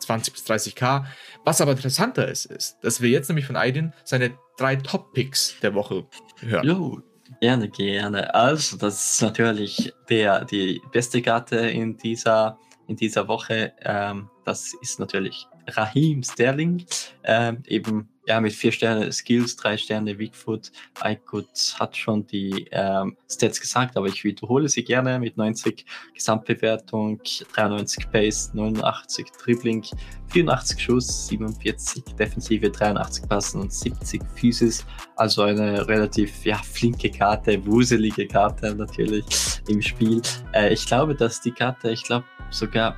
20 0.01 0.33
bis 0.33 0.45
30k. 0.45 1.05
Was 1.45 1.61
aber 1.61 1.73
interessanter 1.73 2.29
ist, 2.29 2.47
ist, 2.47 2.79
dass 2.83 3.01
wir 3.01 3.11
jetzt 3.11 3.29
nämlich 3.29 3.47
von 3.47 3.57
Aiden 3.57 3.93
seine 4.05 4.37
drei 4.57 4.77
Top-Picks 4.77 5.57
der 5.63 5.75
Woche 5.75 6.07
hören. 6.41 6.67
Jo, 6.67 7.01
gerne, 7.41 7.69
gerne. 7.69 8.35
Also, 8.35 8.77
das 8.77 9.13
ist 9.13 9.23
natürlich 9.23 9.93
der, 10.09 10.45
die 10.45 10.81
beste 10.93 11.23
Karte 11.23 11.57
in 11.57 11.97
dieser, 11.97 12.59
in 12.87 12.97
dieser 12.97 13.29
Woche. 13.29 13.73
Ähm, 13.83 14.29
das 14.45 14.73
ist 14.83 14.99
natürlich 15.01 15.47
Raheem 15.69 16.23
Sterling. 16.23 16.85
Ähm, 17.25 17.63
eben 17.67 18.09
ja, 18.27 18.41
mit 18.41 18.53
vier 18.53 18.73
Sterne 18.73 19.13
Skills, 19.13 19.57
drei 19.57 19.77
Sterne 19.77 20.19
Weakfoot. 20.19 20.73
Aykut 21.01 21.77
hat 21.79 21.97
schon 21.97 22.27
die 22.27 22.67
ähm, 22.73 23.17
Stats 23.31 23.61
gesagt, 23.61 23.97
aber 23.97 24.07
ich 24.09 24.25
wiederhole 24.25 24.69
sie 24.69 24.83
gerne 24.83 25.19
mit 25.21 25.37
90 25.37 25.87
Gesamtbewertung, 26.13 27.21
93 27.55 28.11
Pace, 28.11 28.51
89 28.53 29.27
Dribbling, 29.43 29.85
84 30.29 30.81
Schuss, 30.81 31.29
47 31.29 32.03
Defensive, 32.19 32.69
83 32.69 33.29
Passen 33.29 33.61
und 33.61 33.73
70 33.73 34.21
Physis. 34.35 34.85
Also 35.15 35.43
eine 35.43 35.87
relativ 35.87 36.45
ja, 36.45 36.57
flinke 36.57 37.11
Karte, 37.11 37.65
wuselige 37.65 38.27
Karte 38.27 38.75
natürlich 38.75 39.25
im 39.69 39.81
Spiel. 39.81 40.21
Äh, 40.53 40.73
ich 40.73 40.85
glaube, 40.85 41.15
dass 41.15 41.41
die 41.41 41.53
Karte, 41.53 41.91
ich 41.93 42.03
glaube 42.03 42.25
sogar 42.51 42.97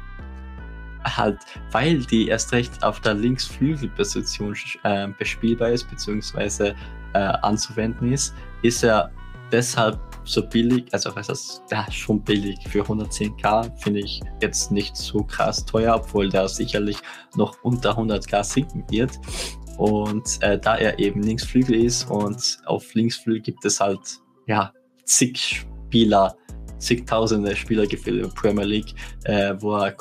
halt, 1.05 1.39
weil 1.73 1.99
die 2.01 2.29
erst 2.29 2.53
recht 2.53 2.83
auf 2.83 3.01
der 3.01 3.15
Linksflügelposition 3.15 4.55
äh, 4.85 5.09
bespielbar 5.19 5.71
ist, 5.71 5.89
beziehungsweise 5.89 6.75
äh, 7.15 7.19
anzuwenden 7.19 8.13
ist, 8.13 8.35
ist 8.63 8.83
er 8.83 9.11
deshalb 9.51 9.99
so 10.25 10.47
billig, 10.47 10.87
also 10.93 11.15
was 11.17 11.29
das, 11.29 11.63
ja, 11.71 11.91
schon 11.91 12.23
billig 12.23 12.59
für 12.69 12.83
110k, 12.83 13.71
finde 13.79 14.01
ich 14.01 14.21
jetzt 14.43 14.71
nicht 14.71 14.95
so 14.97 15.23
krass 15.25 15.65
teuer, 15.65 15.95
obwohl 15.97 16.29
der 16.29 16.49
sicherlich 16.49 16.99
noch 17.35 17.57
unter 17.63 17.99
100k 17.99 18.45
sinken 18.45 18.85
wird. 18.91 19.13
Und 19.79 20.43
äh, 20.43 20.59
da 20.59 20.77
er 20.77 20.99
eben 20.99 21.23
Linksflügel 21.23 21.77
ist 21.77 22.11
und 22.11 22.59
auf 22.67 22.95
Linksflügel 22.95 23.41
gibt 23.41 23.65
es 23.65 23.81
halt, 23.81 24.21
ja, 24.47 24.73
zig 25.05 25.65
Spieler, 25.87 26.37
zigtausende 26.79 27.55
Spieler 27.57 27.87
gefehlt 27.87 28.17
in 28.17 28.23
der 28.23 28.31
Premier 28.31 28.65
League, 28.65 28.95
äh, 29.25 29.55
wo 29.59 29.77
er 29.77 29.95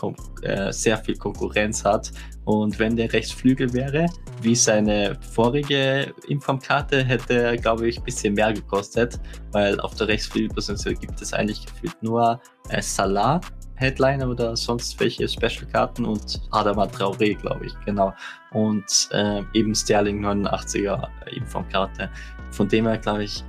äh, 0.44 0.72
sehr 0.72 0.98
viel 0.98 1.16
Konkurrenz 1.18 1.84
hat. 1.84 2.12
Und 2.46 2.80
wenn 2.80 2.96
der 2.96 3.12
Rechtsflügel 3.12 3.74
wäre, 3.74 4.06
wie 4.42 4.56
seine 4.56 5.18
vorige 5.34 6.14
Informkarte, 6.30 7.04
hätte 7.04 7.34
er, 7.34 7.58
glaube 7.58 7.90
ich, 7.90 7.98
ein 7.98 8.04
bisschen 8.04 8.36
mehr 8.36 8.54
gekostet, 8.54 9.20
weil 9.52 9.80
auf 9.82 9.96
der 9.96 10.08
Rechtsflügelposition 10.08 10.98
gibt 11.00 11.22
es 11.22 11.34
eigentlich 11.34 11.66
gefühlt 11.66 12.02
nur 12.02 12.40
äh, 12.70 12.82
Salah, 12.82 13.42
Headliner 13.76 14.30
oder 14.30 14.56
sonst 14.56 15.00
welche 15.00 15.28
Special-Karten 15.28 16.06
und 16.06 16.42
Adama 16.52 16.86
Traoré, 16.86 17.38
glaube 17.38 17.68
ich, 17.68 17.74
genau. 17.86 18.14
Und 18.52 19.10
äh, 19.12 19.44
eben 19.54 19.76
Sterling 19.76 20.26
89er 20.26 21.08
Informkarte. 21.36 22.10
Von 22.52 22.68
dem 22.68 22.88
her, 22.88 22.98
glaube 22.98 23.26
ich, 23.26 23.44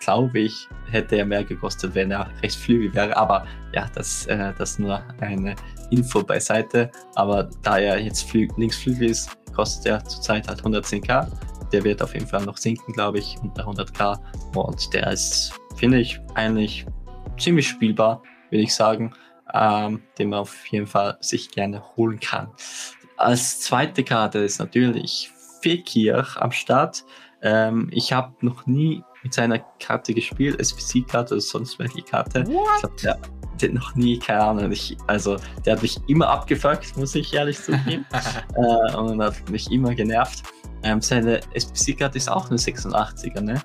glaube 0.00 0.40
ich, 0.40 0.68
hätte 0.90 1.16
er 1.16 1.24
mehr 1.24 1.44
gekostet, 1.44 1.94
wenn 1.94 2.10
er 2.10 2.28
Rechtsflügel 2.42 2.94
wäre. 2.94 3.16
Aber 3.16 3.46
ja, 3.72 3.86
das, 3.94 4.26
äh, 4.26 4.52
das 4.58 4.78
nur 4.78 5.02
eine 5.20 5.56
Info 5.90 6.22
beiseite. 6.22 6.90
Aber 7.14 7.50
da 7.62 7.78
er 7.78 7.98
jetzt 7.98 8.28
Flü 8.28 8.48
Linksflügel 8.56 9.10
ist, 9.10 9.36
kostet 9.54 9.86
er 9.86 10.04
zurzeit 10.04 10.48
halt 10.48 10.62
110k. 10.62 11.26
Der 11.72 11.84
wird 11.84 12.02
auf 12.02 12.14
jeden 12.14 12.26
Fall 12.26 12.44
noch 12.44 12.56
sinken, 12.56 12.92
glaube 12.92 13.18
ich, 13.18 13.36
unter 13.42 13.66
100k. 13.66 14.18
Und 14.54 14.92
der 14.94 15.12
ist, 15.12 15.52
finde 15.76 15.98
ich, 15.98 16.20
eigentlich 16.34 16.86
ziemlich 17.38 17.68
spielbar, 17.68 18.22
würde 18.50 18.62
ich 18.62 18.74
sagen, 18.74 19.12
ähm, 19.52 20.02
den 20.18 20.30
man 20.30 20.40
auf 20.40 20.66
jeden 20.66 20.86
Fall 20.86 21.16
sich 21.20 21.50
gerne 21.50 21.82
holen 21.96 22.20
kann. 22.20 22.48
Als 23.16 23.60
zweite 23.60 24.04
Karte 24.04 24.38
ist 24.40 24.58
natürlich 24.58 25.30
Fekir 25.62 26.26
am 26.36 26.52
Start. 26.52 27.04
Ähm, 27.42 27.88
ich 27.92 28.12
habe 28.12 28.34
noch 28.40 28.66
nie 28.66 29.02
mit 29.26 29.34
seiner 29.34 29.58
Karte 29.80 30.14
gespielt, 30.14 30.60
SPC-Karte 30.60 31.34
oder 31.34 31.40
sonst 31.40 31.80
welche 31.80 32.00
Karte. 32.02 32.46
What? 32.46 32.66
Ich 32.76 32.80
glaube, 32.80 32.96
der, 33.02 33.18
der 33.60 33.72
noch 33.72 33.96
nie, 33.96 34.18
keine 34.20 34.40
Ahnung. 34.40 34.70
Ich, 34.70 34.96
also, 35.08 35.36
der 35.64 35.74
hat 35.74 35.82
mich 35.82 35.98
immer 36.06 36.28
abgefuckt, 36.28 36.96
muss 36.96 37.14
ich 37.16 37.34
ehrlich 37.34 37.60
zugeben. 37.60 38.06
äh, 38.54 38.96
und 38.96 39.20
hat 39.20 39.50
mich 39.50 39.70
immer 39.72 39.94
genervt. 39.96 40.44
Ähm, 40.84 41.00
seine 41.00 41.40
SPC-Karte 41.54 42.18
ist 42.18 42.30
auch 42.30 42.48
eine 42.48 42.58
86er, 42.58 43.40
ne? 43.40 43.60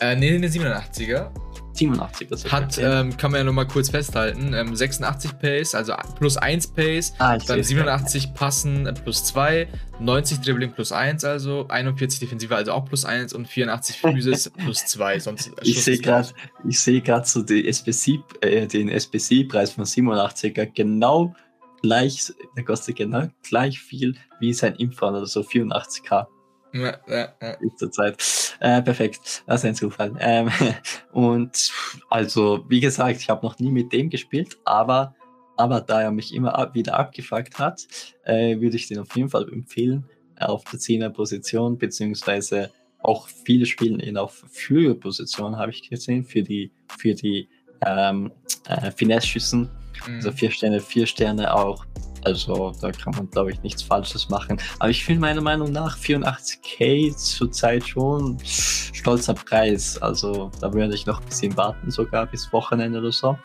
Äh, 0.00 0.16
nee, 0.16 0.34
eine 0.34 0.48
87er. 0.48 1.30
87 1.72 2.28
das 2.28 2.50
Hat, 2.50 2.78
ähm, 2.78 3.16
kann 3.16 3.30
man 3.30 3.40
ja 3.40 3.44
nochmal 3.44 3.66
kurz 3.66 3.90
festhalten, 3.90 4.52
ähm, 4.54 4.74
86 4.74 5.38
Pace, 5.38 5.74
also 5.74 5.94
plus 6.18 6.36
1 6.36 6.68
Pace, 6.68 7.14
ah, 7.18 7.38
dann 7.38 7.62
87 7.62 8.24
grad. 8.24 8.34
Passen 8.34 8.86
äh, 8.86 8.92
plus 8.92 9.24
2, 9.24 9.68
90 10.00 10.40
Dribbling 10.40 10.72
plus 10.72 10.92
1, 10.92 11.24
also 11.24 11.66
41 11.68 12.20
Defensive, 12.20 12.54
also 12.54 12.72
auch 12.72 12.84
plus 12.84 13.04
1 13.04 13.32
und 13.32 13.48
84 13.48 13.96
Physis 13.96 14.50
plus 14.56 14.86
2. 14.86 15.20
Sonst 15.20 15.50
ich 15.62 15.82
sehe 15.82 15.98
gerade 15.98 16.28
seh 16.68 17.02
so 17.24 17.42
die 17.42 17.68
SBC, 17.68 18.20
äh, 18.40 18.66
den 18.66 18.88
SBC-Preis 18.88 19.72
von 19.72 19.84
87er 19.84 20.66
genau 20.66 21.34
gleich, 21.82 22.32
der 22.56 22.64
kostet 22.64 22.96
genau 22.96 23.28
gleich 23.42 23.80
viel 23.80 24.14
wie 24.40 24.52
sein 24.52 24.74
Impfern, 24.76 25.14
also 25.14 25.40
84k. 25.40 26.26
Ja, 26.72 26.98
ja, 27.06 27.34
ja. 27.40 27.56
Zurzeit. 27.76 28.56
Äh, 28.60 28.82
perfekt. 28.82 29.44
Das 29.46 29.60
ist 29.60 29.64
ein 29.64 29.74
Zufall. 29.74 30.14
Ähm, 30.20 30.50
und 31.12 31.72
also, 32.08 32.64
wie 32.68 32.80
gesagt, 32.80 33.20
ich 33.20 33.28
habe 33.28 33.44
noch 33.44 33.58
nie 33.58 33.70
mit 33.70 33.92
dem 33.92 34.08
gespielt, 34.08 34.58
aber, 34.64 35.14
aber 35.56 35.80
da 35.80 36.02
er 36.02 36.10
mich 36.10 36.34
immer 36.34 36.58
ab, 36.58 36.74
wieder 36.74 36.98
abgefuckt 36.98 37.58
hat, 37.58 37.86
äh, 38.24 38.58
würde 38.60 38.76
ich 38.76 38.88
den 38.88 39.00
auf 39.00 39.14
jeden 39.14 39.28
Fall 39.28 39.48
empfehlen, 39.52 40.08
auf 40.38 40.64
der 40.64 40.80
10er 40.80 41.10
Position, 41.10 41.78
beziehungsweise 41.78 42.70
auch 43.00 43.28
viele 43.28 43.66
spielen 43.66 44.00
ihn 44.00 44.16
auf 44.16 44.44
Führerposition, 44.50 45.56
habe 45.56 45.72
ich 45.72 45.88
gesehen, 45.88 46.24
für 46.24 46.42
die, 46.42 46.72
für 46.98 47.14
die 47.14 47.48
ähm, 47.84 48.32
äh, 48.68 48.90
Finesse-Schüssen. 48.92 49.68
Mhm. 50.06 50.14
Also 50.14 50.32
vier 50.32 50.50
Sterne, 50.50 50.80
vier 50.80 51.06
Sterne 51.06 51.54
auch 51.54 51.84
also 52.24 52.72
da 52.80 52.92
kann 52.92 53.14
man, 53.14 53.30
glaube 53.30 53.52
ich, 53.52 53.62
nichts 53.62 53.82
Falsches 53.82 54.28
machen. 54.28 54.58
Aber 54.78 54.90
ich 54.90 55.04
finde 55.04 55.20
meiner 55.20 55.40
Meinung 55.40 55.72
nach 55.72 55.96
84k 55.96 57.16
zurzeit 57.16 57.86
schon 57.86 58.38
stolzer 58.44 59.34
Preis. 59.34 60.00
Also 60.00 60.50
da 60.60 60.72
werde 60.72 60.94
ich 60.94 61.06
noch 61.06 61.20
ein 61.20 61.26
bisschen 61.26 61.56
warten, 61.56 61.90
sogar 61.90 62.26
bis 62.26 62.52
Wochenende 62.52 62.98
oder 62.98 63.12
so. 63.12 63.38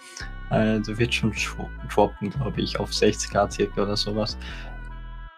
Äh, 0.50 0.80
da 0.80 0.98
wird 0.98 1.14
schon 1.14 1.34
droppen, 1.94 2.30
glaube 2.30 2.62
ich, 2.62 2.80
auf 2.80 2.92
60k 2.92 3.52
circa 3.52 3.82
oder 3.82 3.98
sowas. 3.98 4.38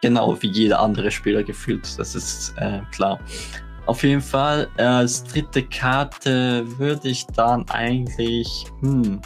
Genau 0.01 0.41
wie 0.41 0.47
jeder 0.47 0.79
andere 0.79 1.11
Spieler 1.11 1.43
gefühlt, 1.43 1.99
das 1.99 2.15
ist 2.15 2.53
äh, 2.57 2.81
klar. 2.91 3.19
Auf 3.85 4.03
jeden 4.03 4.21
Fall, 4.21 4.69
äh, 4.77 4.83
als 4.83 5.23
dritte 5.23 5.63
Karte 5.63 6.63
würde 6.77 7.09
ich 7.09 7.25
dann 7.27 7.67
eigentlich, 7.69 8.47
hm, 8.81 9.19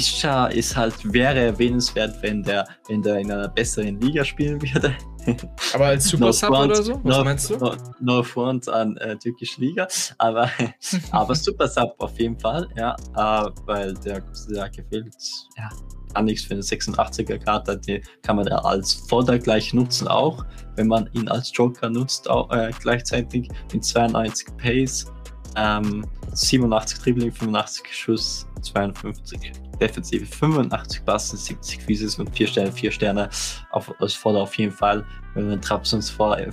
Isha 0.00 0.46
ist 0.46 0.74
halt, 0.74 0.94
wäre 1.12 1.38
erwähnenswert, 1.38 2.22
wenn 2.22 2.42
der, 2.42 2.66
wenn 2.88 3.02
der 3.02 3.18
in 3.18 3.30
einer 3.30 3.48
besseren 3.48 4.00
Liga 4.00 4.24
spielen 4.24 4.60
würde. 4.62 4.96
Aber 5.74 5.86
als 5.86 6.08
Super 6.08 6.32
Sub 6.32 6.50
oder 6.50 6.82
so? 6.82 6.98
Was 7.04 7.16
no, 7.18 7.24
meinst 7.24 7.50
du? 7.50 7.56
No, 7.58 7.74
no 8.00 8.22
front 8.22 8.66
an 8.70 8.96
äh, 8.96 9.16
türkische 9.18 9.60
Liga, 9.60 9.86
aber, 10.16 10.48
aber 11.10 11.34
Super 11.34 11.68
Sub 11.68 11.94
auf 11.98 12.18
jeden 12.18 12.38
Fall, 12.38 12.66
ja, 12.74 12.96
äh, 13.14 13.50
weil 13.66 13.92
der, 13.94 14.22
der 14.48 14.70
gefällt, 14.70 15.14
ja, 15.58 15.68
kann 16.14 16.24
nichts 16.24 16.44
für 16.44 16.54
eine 16.54 16.62
86er 16.62 17.36
Karte, 17.38 17.76
die 17.76 18.00
kann 18.22 18.36
man 18.36 18.46
da 18.46 18.56
als 18.60 18.94
Vorder 18.94 19.38
gleich 19.38 19.74
nutzen 19.74 20.08
auch, 20.08 20.42
wenn 20.76 20.88
man 20.88 21.10
ihn 21.12 21.28
als 21.28 21.52
Joker 21.54 21.90
nutzt, 21.90 22.30
auch, 22.30 22.50
äh, 22.50 22.70
gleichzeitig 22.80 23.50
mit 23.74 23.84
92 23.84 24.56
Pace, 24.56 25.12
ähm, 25.56 26.06
87 26.32 26.98
Dribbling, 27.00 27.30
85 27.30 27.94
Schuss, 27.94 28.46
52 28.62 29.52
Defensive, 29.80 30.26
85 30.26 31.04
Passen, 31.04 31.36
70 31.36 31.82
Physis 31.82 32.18
und 32.18 32.34
4 32.34 32.46
Sterne, 32.46 32.72
4 32.72 32.90
Sterne 32.90 33.28
auf, 33.70 33.94
als 34.00 34.14
Vorder 34.14 34.42
auf 34.42 34.56
jeden 34.56 34.72
Fall, 34.72 35.04
wenn 35.34 35.48
man 35.48 35.60
Trabzonspor 35.60 36.38
äh, 36.38 36.50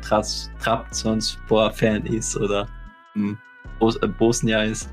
Trabzonspor-Fan 0.00 2.06
ist 2.06 2.36
oder 2.36 2.68
hm, 3.14 3.38
Bos 3.78 3.96
äh, 3.96 4.08
Bosnia 4.08 4.62
ist. 4.62 4.90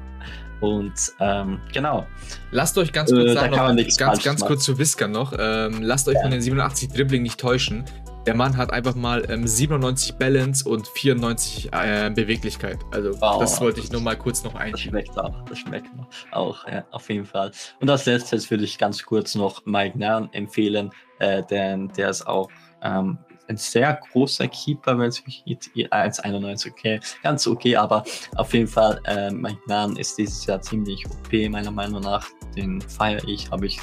Und 0.60 0.94
ähm, 1.20 1.60
genau. 1.72 2.08
Lasst 2.50 2.76
euch 2.80 2.92
ganz 2.92 3.12
kurz 3.12 3.30
äh, 3.30 3.34
sagen, 3.34 3.56
noch, 3.56 3.98
ganz, 3.98 4.24
ganz 4.24 4.44
kurz 4.44 4.64
zu 4.64 4.80
Whisker 4.80 5.08
noch. 5.08 5.32
Ähm, 5.38 5.84
lasst 5.84 6.08
euch 6.08 6.16
ja. 6.16 6.22
von 6.22 6.32
den 6.32 6.42
87 6.42 6.90
Dribbling 6.90 7.22
nicht 7.22 7.40
täuschen. 7.40 7.86
Der 8.28 8.36
Mann 8.36 8.58
hat 8.58 8.74
einfach 8.74 8.94
mal 8.94 9.26
ähm, 9.30 9.48
97 9.48 10.18
Balance 10.18 10.68
und 10.68 10.86
94 10.86 11.70
äh, 11.72 12.12
Beweglichkeit. 12.14 12.78
Also 12.92 13.14
wow, 13.22 13.40
das 13.40 13.62
wollte 13.62 13.80
ich 13.80 13.90
nur 13.90 14.02
mal 14.02 14.18
kurz 14.18 14.44
noch 14.44 14.54
einschieben. 14.54 15.00
Das 15.00 15.16
schmeckt 15.16 15.18
auch, 15.18 15.46
das 15.46 15.60
schmeckt 15.60 15.90
auch, 16.32 16.68
ja, 16.68 16.84
auf 16.92 17.10
jeden 17.10 17.26
Fall. 17.26 17.52
Und 17.80 17.90
als 17.90 18.06
letztes 18.06 18.52
würde 18.52 18.66
ich 18.66 18.78
ganz 18.78 19.02
kurz 19.02 19.34
noch 19.36 19.66
Mike 19.66 19.98
Nern 19.98 20.28
empfehlen, 20.34 20.92
äh, 21.20 21.42
denn 21.44 21.88
der 21.96 22.10
ist 22.10 22.28
auch 22.28 22.50
ähm, 22.84 23.18
ein 23.48 23.56
sehr 23.56 23.98
großer 24.12 24.50
Keeper, 24.50 25.00
wenn 25.00 25.08
es 25.08 25.26
mich 25.26 25.46
geht, 25.46 25.70
1,91, 25.94 26.70
okay, 26.70 27.00
ganz 27.24 27.48
okay, 27.48 27.78
aber 27.78 28.04
auf 28.36 28.54
jeden 28.54 28.68
Fall, 28.68 29.00
äh, 29.06 29.32
Mike 29.32 29.62
Nern 29.68 29.96
ist 29.96 30.18
dieses 30.18 30.46
Jahr 30.46 30.62
ziemlich 30.62 31.06
OP, 31.06 31.50
meiner 31.50 31.72
Meinung 31.72 32.02
nach. 32.02 32.28
Den 32.58 32.82
feiere 32.82 33.26
ich, 33.26 33.50
habe 33.52 33.68
ich 33.68 33.80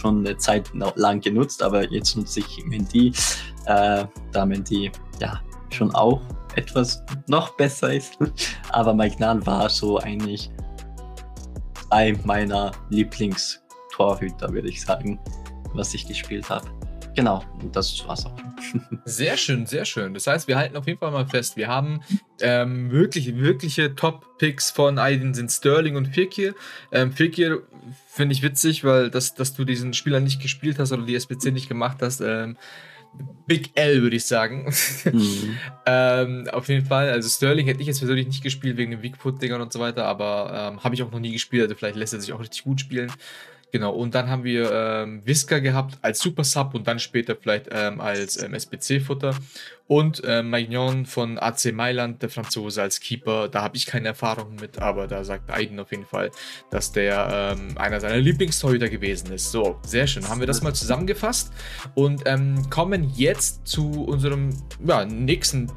schon 0.00 0.26
eine 0.26 0.36
Zeit 0.36 0.70
lang 0.96 1.20
genutzt, 1.20 1.62
aber 1.62 1.90
jetzt 1.90 2.16
nutze 2.16 2.40
ich 2.40 2.64
Mendy, 2.66 3.12
äh, 3.66 4.04
da 4.32 4.46
Mendy 4.46 4.90
ja 5.20 5.40
schon 5.70 5.94
auch 5.94 6.20
etwas 6.56 7.02
noch 7.26 7.50
besser 7.56 7.92
ist. 7.92 8.18
aber 8.70 8.94
Mike 8.94 9.16
Nahn 9.18 9.44
war 9.46 9.68
so 9.68 9.98
eigentlich 9.98 10.50
ein 11.90 12.20
meiner 12.24 12.72
Lieblingstorhüter, 12.90 14.52
würde 14.52 14.68
ich 14.68 14.82
sagen, 14.82 15.18
was 15.74 15.94
ich 15.94 16.06
gespielt 16.06 16.48
habe. 16.48 16.68
Genau, 17.18 17.42
das 17.72 18.06
war's 18.06 18.26
auch. 18.26 18.38
Sehr 19.04 19.36
schön, 19.36 19.66
sehr 19.66 19.84
schön. 19.84 20.14
Das 20.14 20.28
heißt, 20.28 20.46
wir 20.46 20.56
halten 20.56 20.76
auf 20.76 20.86
jeden 20.86 21.00
Fall 21.00 21.10
mal 21.10 21.26
fest, 21.26 21.56
wir 21.56 21.66
haben 21.66 22.00
ähm, 22.40 22.92
wirklich, 22.92 23.34
wirkliche 23.34 23.96
Top-Picks 23.96 24.70
von 24.70 25.00
Aiden 25.00 25.34
sind 25.34 25.50
Sterling 25.50 25.96
und 25.96 26.06
Fikir. 26.14 26.54
Ähm, 26.92 27.10
Fikir 27.10 27.62
finde 28.06 28.34
ich 28.34 28.44
witzig, 28.44 28.84
weil 28.84 29.10
das, 29.10 29.34
dass 29.34 29.52
du 29.52 29.64
diesen 29.64 29.94
Spieler 29.94 30.20
nicht 30.20 30.40
gespielt 30.40 30.78
hast 30.78 30.92
oder 30.92 31.02
die 31.02 31.16
SPC 31.16 31.46
nicht 31.46 31.68
gemacht 31.68 31.98
hast. 32.02 32.20
Ähm, 32.20 32.56
Big 33.48 33.72
L, 33.74 34.02
würde 34.02 34.14
ich 34.14 34.24
sagen. 34.24 34.72
Mhm. 35.04 35.58
ähm, 35.86 36.48
auf 36.52 36.68
jeden 36.68 36.86
Fall. 36.86 37.10
Also 37.10 37.28
Sterling 37.28 37.66
hätte 37.66 37.80
ich 37.80 37.88
jetzt 37.88 37.98
persönlich 37.98 38.28
nicht 38.28 38.44
gespielt 38.44 38.76
wegen 38.76 38.92
den 38.92 39.02
Weakfoot-Dingern 39.02 39.60
und 39.60 39.72
so 39.72 39.80
weiter, 39.80 40.04
aber 40.04 40.70
ähm, 40.72 40.84
habe 40.84 40.94
ich 40.94 41.02
auch 41.02 41.10
noch 41.10 41.18
nie 41.18 41.32
gespielt. 41.32 41.64
Also 41.64 41.74
vielleicht 41.74 41.96
lässt 41.96 42.12
er 42.12 42.20
sich 42.20 42.32
auch 42.32 42.38
richtig 42.38 42.62
gut 42.62 42.80
spielen. 42.80 43.10
Genau, 43.70 43.92
und 43.92 44.14
dann 44.14 44.30
haben 44.30 44.44
wir 44.44 44.72
ähm, 44.72 45.22
Whisker 45.26 45.60
gehabt 45.60 45.98
als 46.00 46.20
Super 46.20 46.44
Sub 46.44 46.74
und 46.74 46.88
dann 46.88 46.98
später 46.98 47.36
vielleicht 47.36 47.68
ähm, 47.70 48.00
als 48.00 48.42
ähm, 48.42 48.54
SPC-Futter. 48.54 49.34
Und 49.86 50.22
äh, 50.24 50.42
Magnon 50.42 51.06
von 51.06 51.38
AC 51.38 51.72
Mailand, 51.72 52.22
der 52.22 52.28
Franzose, 52.28 52.82
als 52.82 53.00
Keeper. 53.00 53.48
Da 53.48 53.62
habe 53.62 53.76
ich 53.76 53.86
keine 53.86 54.08
Erfahrung 54.08 54.56
mit, 54.60 54.78
aber 54.78 55.06
da 55.06 55.24
sagt 55.24 55.50
Aiden 55.50 55.80
auf 55.80 55.90
jeden 55.90 56.04
Fall, 56.04 56.30
dass 56.70 56.92
der 56.92 57.56
ähm, 57.58 57.76
einer 57.78 57.98
seiner 57.98 58.18
Lieblingstorhüter 58.18 58.90
gewesen 58.90 59.32
ist. 59.32 59.50
So, 59.50 59.78
sehr 59.82 60.06
schön. 60.06 60.28
Haben 60.28 60.40
wir 60.40 60.46
das 60.46 60.62
mal 60.62 60.74
zusammengefasst 60.74 61.52
und 61.94 62.22
ähm, 62.26 62.68
kommen 62.68 63.12
jetzt 63.16 63.66
zu 63.66 64.04
unserem 64.04 64.50
ja, 64.84 65.06
nächsten 65.06 65.72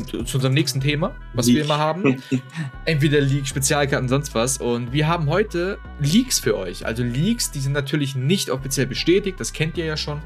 zu 0.00 0.18
unserem 0.18 0.54
nächsten 0.54 0.80
Thema, 0.80 1.14
was 1.34 1.46
League. 1.46 1.56
wir 1.56 1.64
immer 1.64 1.78
haben. 1.78 2.22
Entweder 2.84 3.20
League, 3.20 3.46
Spezialkarten, 3.46 4.08
sonst 4.08 4.34
was. 4.34 4.58
Und 4.58 4.92
wir 4.92 5.06
haben 5.06 5.28
heute 5.28 5.78
Leaks 6.00 6.38
für 6.38 6.56
euch. 6.56 6.86
Also 6.86 7.02
Leaks, 7.02 7.50
die 7.50 7.60
sind 7.60 7.72
natürlich 7.72 8.14
nicht 8.14 8.50
offiziell 8.50 8.86
bestätigt, 8.86 9.38
das 9.38 9.52
kennt 9.52 9.76
ihr 9.76 9.84
ja 9.84 9.96
schon. 9.96 10.20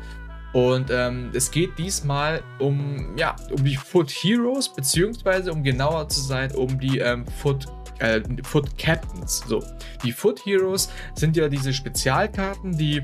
Und 0.52 0.90
ähm, 0.90 1.30
es 1.34 1.50
geht 1.50 1.76
diesmal 1.76 2.42
um, 2.58 3.14
ja, 3.16 3.36
um 3.50 3.62
die 3.62 3.76
Foot 3.76 4.10
Heroes, 4.10 4.72
beziehungsweise 4.72 5.52
um 5.52 5.62
genauer 5.62 6.08
zu 6.08 6.20
sein, 6.20 6.50
um 6.52 6.80
die 6.80 6.98
ähm, 6.98 7.26
Foot 7.42 7.66
äh, 7.98 8.20
Foot 8.42 8.76
Captains. 8.78 9.42
So, 9.46 9.62
die 10.04 10.12
Foot 10.12 10.44
Heroes 10.46 10.90
sind 11.14 11.36
ja 11.36 11.48
diese 11.48 11.72
Spezialkarten, 11.72 12.76
die 12.76 13.02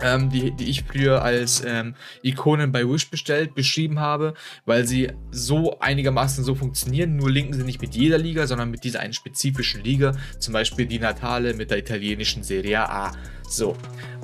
ähm, 0.00 0.30
die, 0.30 0.50
die 0.52 0.64
ich 0.64 0.84
früher 0.84 1.22
als 1.22 1.62
ähm, 1.64 1.94
Ikonen 2.22 2.72
bei 2.72 2.88
Wish 2.88 3.10
bestellt, 3.10 3.54
beschrieben 3.54 4.00
habe, 4.00 4.34
weil 4.64 4.86
sie 4.86 5.10
so 5.30 5.78
einigermaßen 5.80 6.44
so 6.44 6.54
funktionieren. 6.54 7.16
Nur 7.16 7.30
linken 7.30 7.54
sie 7.54 7.64
nicht 7.64 7.80
mit 7.80 7.94
jeder 7.94 8.18
Liga, 8.18 8.46
sondern 8.46 8.70
mit 8.70 8.84
dieser 8.84 9.00
einen 9.00 9.12
spezifischen 9.12 9.82
Liga. 9.82 10.12
Zum 10.38 10.52
Beispiel 10.52 10.86
die 10.86 10.98
Natale 10.98 11.54
mit 11.54 11.70
der 11.70 11.78
italienischen 11.78 12.42
Serie 12.42 12.88
A. 12.88 13.12
So. 13.48 13.76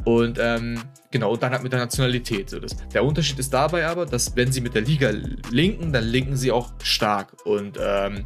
Und 0.05 0.38
ähm, 0.41 0.81
genau, 1.11 1.37
dann 1.37 1.53
halt 1.53 1.62
mit 1.62 1.73
der 1.73 1.81
Nationalität. 1.81 2.51
So 2.51 2.59
das. 2.59 2.77
Der 2.88 3.05
Unterschied 3.05 3.38
ist 3.38 3.53
dabei 3.53 3.87
aber, 3.87 4.07
dass 4.07 4.35
wenn 4.35 4.51
sie 4.51 4.61
mit 4.61 4.75
der 4.75 4.83
Liga 4.83 5.12
linken, 5.51 5.93
dann 5.93 6.05
linken 6.05 6.37
sie 6.37 6.51
auch 6.51 6.73
stark. 6.83 7.37
Und 7.45 7.79
ähm, 7.81 8.25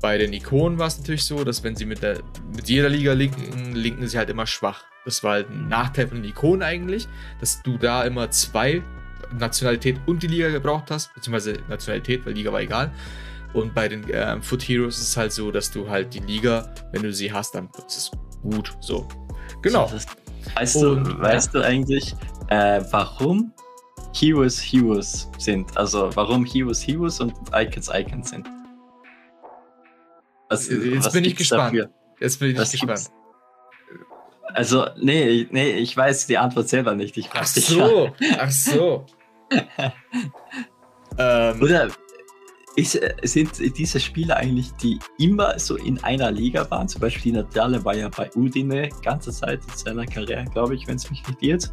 bei 0.00 0.16
den 0.16 0.32
Ikonen 0.32 0.78
war 0.78 0.86
es 0.86 0.98
natürlich 0.98 1.24
so, 1.24 1.44
dass 1.44 1.62
wenn 1.62 1.76
sie 1.76 1.84
mit, 1.84 2.02
der, 2.02 2.20
mit 2.54 2.68
jeder 2.68 2.88
Liga 2.88 3.12
linken, 3.12 3.74
linken 3.74 4.06
sie 4.06 4.16
halt 4.16 4.30
immer 4.30 4.46
schwach. 4.46 4.84
Das 5.04 5.22
war 5.22 5.32
halt 5.32 5.50
ein 5.50 5.68
Nachteil 5.68 6.08
von 6.08 6.22
den 6.22 6.30
Ikonen 6.30 6.62
eigentlich, 6.62 7.08
dass 7.40 7.62
du 7.62 7.76
da 7.76 8.04
immer 8.04 8.30
zwei 8.30 8.82
Nationalität 9.38 10.00
und 10.06 10.22
die 10.22 10.26
Liga 10.26 10.48
gebraucht 10.48 10.90
hast, 10.90 11.12
beziehungsweise 11.14 11.58
Nationalität, 11.68 12.24
weil 12.24 12.32
Liga 12.32 12.52
war 12.52 12.60
egal. 12.60 12.90
Und 13.52 13.74
bei 13.74 13.88
den 13.88 14.08
äh, 14.10 14.40
Foot 14.42 14.62
Heroes 14.62 14.98
ist 14.98 15.08
es 15.08 15.16
halt 15.16 15.32
so, 15.32 15.50
dass 15.50 15.70
du 15.70 15.88
halt 15.88 16.12
die 16.14 16.20
Liga, 16.20 16.72
wenn 16.92 17.02
du 17.02 17.12
sie 17.12 17.32
hast, 17.32 17.54
dann 17.54 17.68
ist 17.86 17.96
es 17.96 18.10
gut. 18.42 18.76
So. 18.80 19.08
Genau. 19.62 19.90
Weißt, 20.54 20.76
und, 20.76 21.04
du, 21.04 21.20
weißt 21.20 21.54
du 21.54 21.64
eigentlich, 21.64 22.14
äh, 22.48 22.80
warum 22.90 23.52
Heroes 24.14 24.60
Heroes 24.60 25.30
sind? 25.38 25.76
Also 25.76 26.10
warum 26.14 26.44
Heroes 26.44 26.86
Heroes 26.86 27.20
und 27.20 27.34
Icons 27.54 27.90
Icons 27.92 28.30
sind? 28.30 28.48
Was, 30.48 30.68
Jetzt 30.68 31.06
was 31.06 31.12
bin 31.12 31.24
ich 31.24 31.36
gespannt. 31.36 31.74
Dafür? 31.74 31.90
Jetzt 32.20 32.40
bin 32.40 32.50
ich 32.50 32.58
was 32.58 32.70
gespannt. 32.72 32.98
Gibt's? 32.98 33.12
Also, 34.54 34.86
nee, 34.96 35.46
nee, 35.50 35.72
ich 35.72 35.94
weiß 35.94 36.26
die 36.26 36.38
Antwort 36.38 36.68
selber 36.68 36.94
nicht. 36.94 37.16
Ich 37.18 37.28
ach 37.32 37.46
so, 37.46 38.10
ach 38.38 38.50
so. 38.50 39.04
ähm, 41.18 41.62
Oder 41.62 41.88
ist, 42.78 43.00
sind 43.22 43.50
diese 43.76 43.98
Spieler 43.98 44.36
eigentlich, 44.36 44.72
die 44.74 44.98
immer 45.18 45.58
so 45.58 45.76
in 45.76 46.02
einer 46.04 46.30
Liga 46.30 46.70
waren? 46.70 46.88
Zum 46.88 47.00
Beispiel 47.00 47.32
die 47.32 47.38
Natale 47.38 47.84
war 47.84 47.94
ja 47.94 48.08
bei 48.08 48.30
Udine 48.36 48.88
ganze 49.02 49.32
Zeit 49.32 49.60
in 49.68 49.76
seiner 49.76 50.06
Karriere, 50.06 50.44
glaube 50.44 50.76
ich, 50.76 50.86
wenn 50.86 50.96
es 50.96 51.10
mich 51.10 51.26
nicht 51.26 51.42
irrt. 51.42 51.72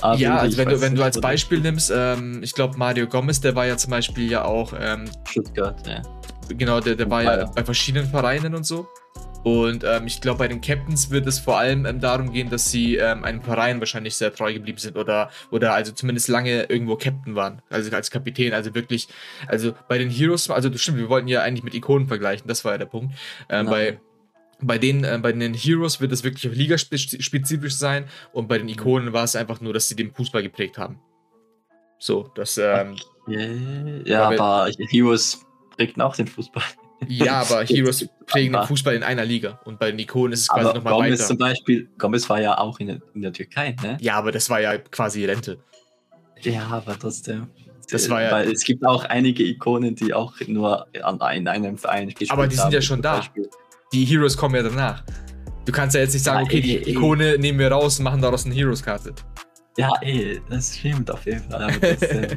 Aber 0.00 0.16
ja, 0.18 0.36
also 0.38 0.56
wenn 0.58 0.68
du, 0.68 0.80
wenn 0.80 0.94
du 0.94 1.02
als 1.02 1.20
Beispiel 1.20 1.60
nimmst, 1.60 1.92
ähm, 1.94 2.42
ich 2.42 2.54
glaube 2.54 2.76
Mario 2.76 3.06
Gomez, 3.06 3.40
der 3.40 3.54
war 3.54 3.66
ja 3.66 3.76
zum 3.76 3.90
Beispiel 3.90 4.30
ja 4.30 4.44
auch 4.44 4.72
ähm, 4.78 5.04
Stuttgart, 5.28 5.86
ja. 5.86 6.02
Genau, 6.48 6.80
der, 6.80 6.94
der 6.94 7.10
war 7.10 7.22
ja 7.22 7.46
bei 7.46 7.64
verschiedenen 7.64 8.08
Vereinen 8.08 8.54
und 8.54 8.64
so. 8.64 8.86
Und 9.46 9.84
ähm, 9.84 10.08
ich 10.08 10.20
glaube, 10.20 10.38
bei 10.38 10.48
den 10.48 10.60
Captains 10.60 11.10
wird 11.10 11.24
es 11.28 11.38
vor 11.38 11.56
allem 11.56 11.86
ähm, 11.86 12.00
darum 12.00 12.32
gehen, 12.32 12.50
dass 12.50 12.72
sie 12.72 12.96
ähm, 12.96 13.22
einem 13.22 13.42
Verein 13.42 13.78
wahrscheinlich 13.78 14.16
sehr 14.16 14.34
treu 14.34 14.52
geblieben 14.52 14.78
sind 14.78 14.96
oder, 14.96 15.30
oder 15.52 15.72
also 15.72 15.92
zumindest 15.92 16.26
lange 16.26 16.64
irgendwo 16.64 16.96
Captain 16.96 17.36
waren, 17.36 17.62
also 17.70 17.94
als 17.94 18.10
Kapitän. 18.10 18.52
Also 18.52 18.74
wirklich, 18.74 19.06
also 19.46 19.72
bei 19.86 19.98
den 19.98 20.10
Heroes, 20.10 20.50
also 20.50 20.76
stimmt, 20.76 20.98
wir 20.98 21.08
wollten 21.08 21.28
ja 21.28 21.42
eigentlich 21.42 21.62
mit 21.62 21.74
Ikonen 21.74 22.08
vergleichen, 22.08 22.48
das 22.48 22.64
war 22.64 22.72
ja 22.72 22.78
der 22.78 22.86
Punkt. 22.86 23.14
Ähm, 23.48 23.66
bei, 23.66 24.00
bei 24.60 24.78
den, 24.78 25.04
äh, 25.04 25.16
bei 25.22 25.30
den 25.30 25.54
Heroes 25.54 26.00
wird 26.00 26.10
es 26.10 26.24
wirklich 26.24 26.48
auf 26.48 26.56
Liga 26.56 26.76
spezifisch 26.76 27.76
sein 27.76 28.06
und 28.32 28.48
bei 28.48 28.58
den 28.58 28.68
Ikonen 28.68 29.12
war 29.12 29.22
es 29.22 29.36
einfach 29.36 29.60
nur, 29.60 29.72
dass 29.72 29.88
sie 29.88 29.94
den 29.94 30.12
Fußball 30.12 30.42
geprägt 30.42 30.76
haben. 30.76 30.98
So, 32.00 32.32
das. 32.34 32.58
Ähm, 32.58 32.96
okay. 33.28 34.02
Ja, 34.06 34.28
aber 34.28 34.68
Heroes 34.90 35.46
prägten 35.76 36.02
auch 36.02 36.16
den 36.16 36.26
Fußball. 36.26 36.64
Ja, 37.08 37.40
aber 37.42 37.64
Heroes 37.64 38.08
prägen 38.26 38.52
den 38.52 38.66
Fußball 38.66 38.94
in 38.94 39.02
einer 39.02 39.24
Liga 39.24 39.60
und 39.64 39.78
bei 39.78 39.90
den 39.90 39.98
Ikonen 39.98 40.32
ist 40.32 40.42
es 40.42 40.48
quasi 40.48 40.74
nochmal 40.74 40.94
weiter. 40.94 41.04
Gomez 41.04 41.26
zum 41.26 41.38
Beispiel, 41.38 41.88
Gomez 41.98 42.28
war 42.28 42.40
ja 42.40 42.58
auch 42.58 42.80
in 42.80 42.88
der, 42.88 43.00
in 43.14 43.22
der 43.22 43.32
Türkei, 43.32 43.76
ne? 43.82 43.96
Ja, 44.00 44.16
aber 44.16 44.32
das 44.32 44.48
war 44.50 44.60
ja 44.60 44.78
quasi 44.78 45.24
Rente. 45.24 45.58
Ja, 46.40 46.66
aber 46.70 46.98
trotzdem. 46.98 47.48
Das 47.90 48.10
war 48.10 48.22
ja. 48.22 48.32
Weil 48.32 48.50
es 48.50 48.64
gibt 48.64 48.84
auch 48.84 49.04
einige 49.04 49.44
Ikonen, 49.44 49.94
die 49.94 50.12
auch 50.12 50.34
nur 50.46 50.86
an, 51.02 51.20
in 51.36 51.48
einem 51.48 51.78
Verein 51.78 52.08
gespielt 52.08 52.30
haben. 52.30 52.38
Aber 52.38 52.48
die 52.48 52.56
sind 52.56 52.64
haben, 52.64 52.72
ja 52.72 52.82
schon 52.82 53.00
da. 53.00 53.18
Beispiel. 53.18 53.48
Die 53.92 54.04
Heroes 54.04 54.36
kommen 54.36 54.56
ja 54.56 54.62
danach. 54.62 55.04
Du 55.66 55.72
kannst 55.72 55.94
ja 55.96 56.00
jetzt 56.00 56.14
nicht 56.14 56.22
sagen, 56.22 56.44
okay, 56.44 56.60
die 56.60 56.90
Ikone 56.90 57.38
nehmen 57.38 57.58
wir 57.58 57.70
raus 57.70 57.98
und 57.98 58.04
machen 58.04 58.22
daraus 58.22 58.46
eine 58.46 58.54
Heroes-Karte. 58.54 59.12
Ja, 59.76 59.90
ey, 60.00 60.40
das 60.48 60.76
stimmt 60.76 61.10
auf 61.10 61.26
jeden 61.26 61.50
Fall. 61.50 61.64
Aber, 61.64 61.72
das, 61.72 62.02
äh, 62.02 62.36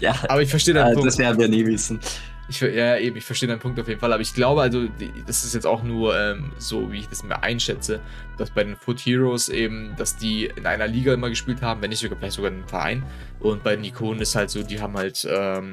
ja, 0.00 0.14
aber 0.28 0.42
ich 0.42 0.48
verstehe 0.48 0.74
deinen 0.74 0.92
äh, 0.92 0.94
Punkt. 0.94 1.06
das 1.06 1.18
werden 1.18 1.38
wir 1.38 1.48
nie 1.48 1.64
wissen. 1.64 2.00
Ich, 2.48 2.60
ja, 2.60 2.96
eben, 2.96 3.16
ich 3.16 3.24
verstehe 3.24 3.48
deinen 3.48 3.58
Punkt 3.58 3.80
auf 3.80 3.88
jeden 3.88 3.98
Fall, 3.98 4.12
aber 4.12 4.22
ich 4.22 4.32
glaube, 4.32 4.62
also, 4.62 4.86
das 5.26 5.42
ist 5.42 5.54
jetzt 5.54 5.66
auch 5.66 5.82
nur 5.82 6.16
ähm, 6.16 6.52
so, 6.58 6.92
wie 6.92 7.00
ich 7.00 7.08
das 7.08 7.24
mir 7.24 7.42
einschätze, 7.42 8.00
dass 8.38 8.50
bei 8.50 8.62
den 8.62 8.76
Foot 8.76 9.00
Heroes 9.00 9.48
eben, 9.48 9.94
dass 9.96 10.16
die 10.16 10.46
in 10.46 10.64
einer 10.64 10.86
Liga 10.86 11.12
immer 11.12 11.28
gespielt 11.28 11.60
haben, 11.62 11.82
wenn 11.82 11.90
nicht 11.90 11.98
sogar 11.98 12.16
vielleicht 12.18 12.36
sogar 12.36 12.52
in 12.52 12.58
einem 12.58 12.68
Verein. 12.68 13.02
Und 13.40 13.64
bei 13.64 13.74
den 13.74 13.84
Ikonen 13.84 14.20
ist 14.20 14.36
halt 14.36 14.50
so, 14.50 14.62
die 14.62 14.80
haben 14.80 14.96
halt, 14.96 15.26
ähm, 15.28 15.72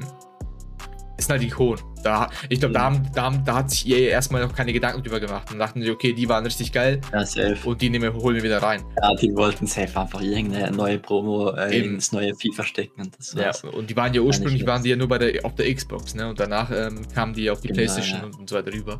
ist 1.18 1.30
halt 1.30 1.44
Ikonen. 1.44 1.93
Da, 2.04 2.30
ich 2.50 2.60
glaube, 2.60 2.74
da, 2.74 2.82
haben, 2.82 3.10
da, 3.14 3.24
haben, 3.24 3.44
da 3.46 3.56
hat 3.56 3.72
sich 3.72 3.88
EA 3.88 4.10
erstmal 4.10 4.42
noch 4.46 4.54
keine 4.54 4.74
Gedanken 4.74 5.02
drüber 5.04 5.20
gemacht 5.20 5.52
und 5.52 5.60
dachten 5.60 5.82
sich, 5.82 5.90
okay, 5.92 6.14
die 6.14 6.28
waren 6.30 6.44
richtig 6.44 6.72
geil 6.72 7.02
Ja, 7.12 7.26
safe. 7.26 7.58
und 7.64 7.82
die 7.82 7.90
nehmen, 7.90 8.14
holen 8.14 8.36
wir 8.36 8.44
wieder 8.44 8.62
rein. 8.62 8.84
Ja, 9.02 9.14
die 9.16 9.34
wollten 9.36 9.66
safe 9.68 10.00
einfach 10.00 10.22
irgendeine 10.22 10.76
neue 10.76 11.00
Promo 11.00 11.52
äh, 11.52 11.78
Eben. 11.78 11.96
ins 11.96 12.12
neue 12.12 12.34
FIFA 12.36 12.64
stecken 12.64 13.02
und 13.02 13.18
das 13.18 13.34
Ja, 13.34 13.70
und 13.72 13.90
die 13.90 13.96
waren 13.96 14.14
ja 14.14 14.22
ursprünglich 14.22 14.66
waren 14.66 14.84
die 14.84 14.90
ja 14.90 14.96
nur 14.96 15.08
bei 15.08 15.18
der, 15.18 15.46
auf 15.46 15.56
der 15.56 15.74
Xbox, 15.74 16.16
ne? 16.16 16.28
Und 16.28 16.40
danach 16.40 16.70
ähm, 16.72 17.08
kamen 17.14 17.34
die 17.34 17.50
auf 17.50 17.62
die 17.62 17.68
Genau, 17.70 17.78
Playstation 17.78 18.20
ja. 18.20 18.26
und, 18.26 18.40
und 18.40 18.50
so 18.50 18.56
weiter 18.56 18.74
rüber. 18.74 19.00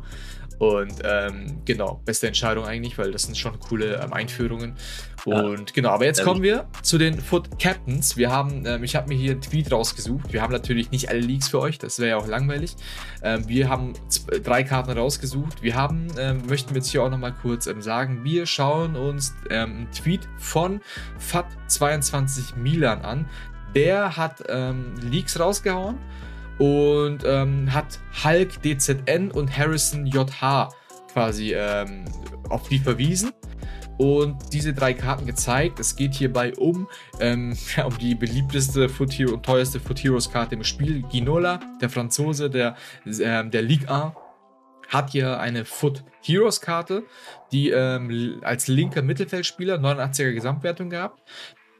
Und 0.58 0.94
ähm, 1.04 1.60
genau, 1.64 2.00
beste 2.04 2.26
Entscheidung 2.26 2.64
eigentlich, 2.64 2.96
weil 2.98 3.10
das 3.10 3.22
sind 3.22 3.36
schon 3.36 3.58
coole 3.60 4.00
ähm, 4.02 4.12
Einführungen. 4.12 4.76
Ja. 5.26 5.40
Und 5.40 5.74
genau, 5.74 5.90
aber 5.90 6.04
jetzt 6.04 6.22
kommen 6.22 6.42
wir 6.42 6.68
zu 6.82 6.98
den 6.98 7.18
Foot 7.20 7.58
Captains. 7.58 8.16
Wir 8.16 8.30
haben, 8.30 8.64
ähm, 8.66 8.84
ich 8.84 8.94
habe 8.94 9.08
mir 9.08 9.16
hier 9.16 9.32
einen 9.32 9.40
Tweet 9.40 9.72
rausgesucht. 9.72 10.32
Wir 10.32 10.42
haben 10.42 10.52
natürlich 10.52 10.90
nicht 10.90 11.08
alle 11.08 11.20
Leaks 11.20 11.48
für 11.48 11.60
euch, 11.60 11.78
das 11.78 11.98
wäre 11.98 12.10
ja 12.10 12.16
auch 12.16 12.26
langweilig. 12.26 12.76
Ähm, 13.22 13.48
wir 13.48 13.68
haben 13.68 13.94
drei 14.42 14.62
Karten 14.62 14.92
rausgesucht. 14.92 15.62
Wir 15.62 15.74
haben, 15.74 16.08
ähm, 16.18 16.42
möchten 16.48 16.74
jetzt 16.74 16.88
hier 16.88 17.02
auch 17.02 17.10
nochmal 17.10 17.34
kurz 17.34 17.66
ähm, 17.66 17.82
sagen, 17.82 18.22
wir 18.22 18.46
schauen 18.46 18.96
uns 18.96 19.34
einen 19.50 19.90
Tweet 19.92 20.28
von 20.38 20.80
FAT22 21.18 22.56
Milan 22.56 23.02
an. 23.02 23.26
Der 23.74 24.16
hat 24.16 24.44
Leaks 25.02 25.40
rausgehauen 25.40 25.98
und 26.58 27.24
ähm, 27.24 27.72
hat 27.72 27.98
Hulk 28.24 28.62
DZN 28.62 29.30
und 29.30 29.56
Harrison 29.56 30.06
JH 30.06 30.68
quasi 31.12 31.54
ähm, 31.54 32.04
auf 32.48 32.68
die 32.68 32.78
verwiesen 32.78 33.32
und 33.98 34.52
diese 34.52 34.72
drei 34.72 34.94
Karten 34.94 35.26
gezeigt. 35.26 35.78
Es 35.78 35.96
geht 35.96 36.14
hierbei 36.14 36.52
um, 36.56 36.88
ähm, 37.20 37.56
um 37.84 37.98
die 37.98 38.14
beliebteste 38.14 38.88
Foot 38.88 39.12
Hero 39.12 39.34
und 39.34 39.44
teuerste 39.44 39.80
Foot 39.80 40.02
Heroes 40.02 40.30
Karte 40.30 40.54
im 40.54 40.64
Spiel. 40.64 41.02
Ginola, 41.10 41.60
der 41.80 41.90
Franzose 41.90 42.50
der, 42.50 42.76
ähm, 43.06 43.50
der 43.50 43.62
Ligue 43.62 43.88
1, 43.90 44.12
hat 44.88 45.10
hier 45.10 45.40
eine 45.40 45.64
Foot 45.64 46.04
Heroes 46.20 46.60
Karte, 46.60 47.04
die 47.52 47.70
ähm, 47.70 48.40
als 48.42 48.68
linker 48.68 49.02
Mittelfeldspieler 49.02 49.76
89er 49.76 50.32
Gesamtwertung 50.32 50.90
gehabt, 50.90 51.22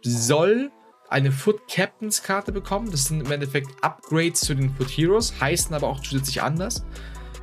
soll 0.03 0.71
eine 1.15 1.31
Foot 1.31 1.69
Captains 1.69 2.25
Karte 2.25 2.51
bekommen. 2.51 2.91
Das 2.91 3.07
sind 3.07 3.25
im 3.25 3.31
Endeffekt 3.31 3.69
Upgrades 3.83 4.41
zu 4.41 4.53
den 4.55 4.75
Foot 4.75 4.89
Heroes, 4.91 5.33
heißen 5.41 5.73
aber 5.73 5.87
auch 5.87 6.01
zusätzlich 6.01 6.43
anders. 6.43 6.85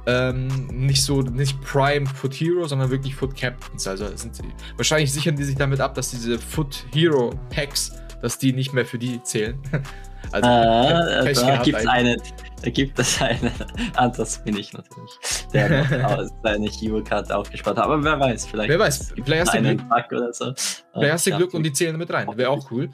Ähm, 0.07 0.47
nicht 0.67 1.03
so, 1.03 1.21
nicht 1.21 1.62
Prime 1.62 2.05
Foot 2.05 2.34
Hero, 2.34 2.67
sondern 2.67 2.89
wirklich 2.89 3.15
Foot 3.15 3.38
Captains. 3.38 3.88
Also 3.88 4.07
sind 4.17 4.36
sie, 4.36 4.43
wahrscheinlich 4.75 5.13
sichern 5.13 5.38
die 5.38 5.45
sich 5.45 5.55
damit 5.55 5.79
ab, 5.79 5.95
dass 5.95 6.12
diese 6.12 6.38
Foot 6.38 6.86
Hero 6.93 7.34
Packs, 7.49 7.93
dass 8.21 8.38
die 8.38 8.51
nicht 8.51 8.73
mehr 8.73 8.86
für 8.86 8.97
die 8.99 9.23
zählen. 9.23 9.57
Also 10.34 10.47
Ah, 10.47 11.23
Pech 11.23 11.39
da 11.39 11.57
gibt 11.57 11.79
es 11.79 11.88
eine, 11.88 12.17
da 12.63 12.69
gibt 12.69 12.99
es 12.99 13.21
eine, 13.21 13.51
ah, 13.95 14.07
das 14.07 14.41
bin 14.43 14.55
ich 14.55 14.71
natürlich, 14.71 15.12
der 15.51 16.29
seine 16.43 16.69
Hero-Karte 16.69 17.36
aufgespart 17.36 17.77
hat. 17.77 17.84
Aber 17.84 18.01
wer 18.01 18.17
weiß, 18.17 18.45
vielleicht. 18.45 18.69
Wer 18.69 18.79
weiß, 18.79 19.13
vielleicht 19.25 19.47
hast 19.47 19.55
du 19.55 19.62
Glück. 19.62 19.81
So. 20.36 20.53
Vielleicht 20.93 21.13
hast 21.13 21.25
du 21.25 21.29
Ja, 21.31 21.38
Glück 21.38 21.53
und 21.55 21.63
die 21.63 21.73
zählen 21.73 21.97
mit 21.97 22.13
rein. 22.13 22.27
Wäre 22.38 22.51
auch 22.51 22.69
cool. 22.71 22.91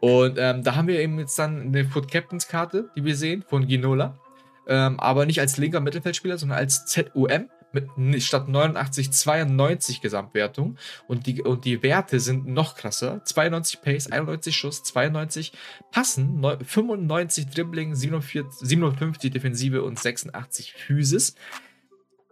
Und 0.00 0.36
ähm, 0.38 0.62
da 0.62 0.76
haben 0.76 0.88
wir 0.88 1.00
eben 1.00 1.18
jetzt 1.18 1.38
dann 1.38 1.60
eine 1.60 1.84
Foot 1.84 2.10
Captains 2.10 2.48
Karte, 2.48 2.90
die 2.96 3.04
wir 3.04 3.16
sehen, 3.16 3.44
von 3.48 3.66
Ginola. 3.66 4.18
Ähm, 4.66 5.00
aber 5.00 5.26
nicht 5.26 5.40
als 5.40 5.56
linker 5.56 5.80
Mittelfeldspieler, 5.80 6.38
sondern 6.38 6.58
als 6.58 6.84
ZOM 6.86 7.48
mit 7.72 8.22
statt 8.22 8.48
89 8.48 9.10
92 9.10 10.00
Gesamtwertung. 10.00 10.76
Und 11.06 11.26
die, 11.26 11.42
und 11.42 11.64
die 11.64 11.82
Werte 11.82 12.20
sind 12.20 12.46
noch 12.46 12.76
krasser. 12.76 13.22
92 13.24 13.82
Pace, 13.82 14.12
91 14.12 14.56
Schuss, 14.56 14.82
92 14.84 15.52
Passen, 15.90 16.40
neu- 16.40 16.56
95 16.62 17.48
Dribbling, 17.48 17.94
47, 17.94 18.66
57 18.68 19.30
Defensive 19.30 19.82
und 19.82 19.98
86 19.98 20.72
Physis. 20.72 21.34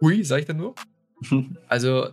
Hui, 0.01 0.23
sag 0.23 0.39
ich 0.39 0.45
dann 0.45 0.57
nur. 0.57 0.75
Also, 1.67 2.09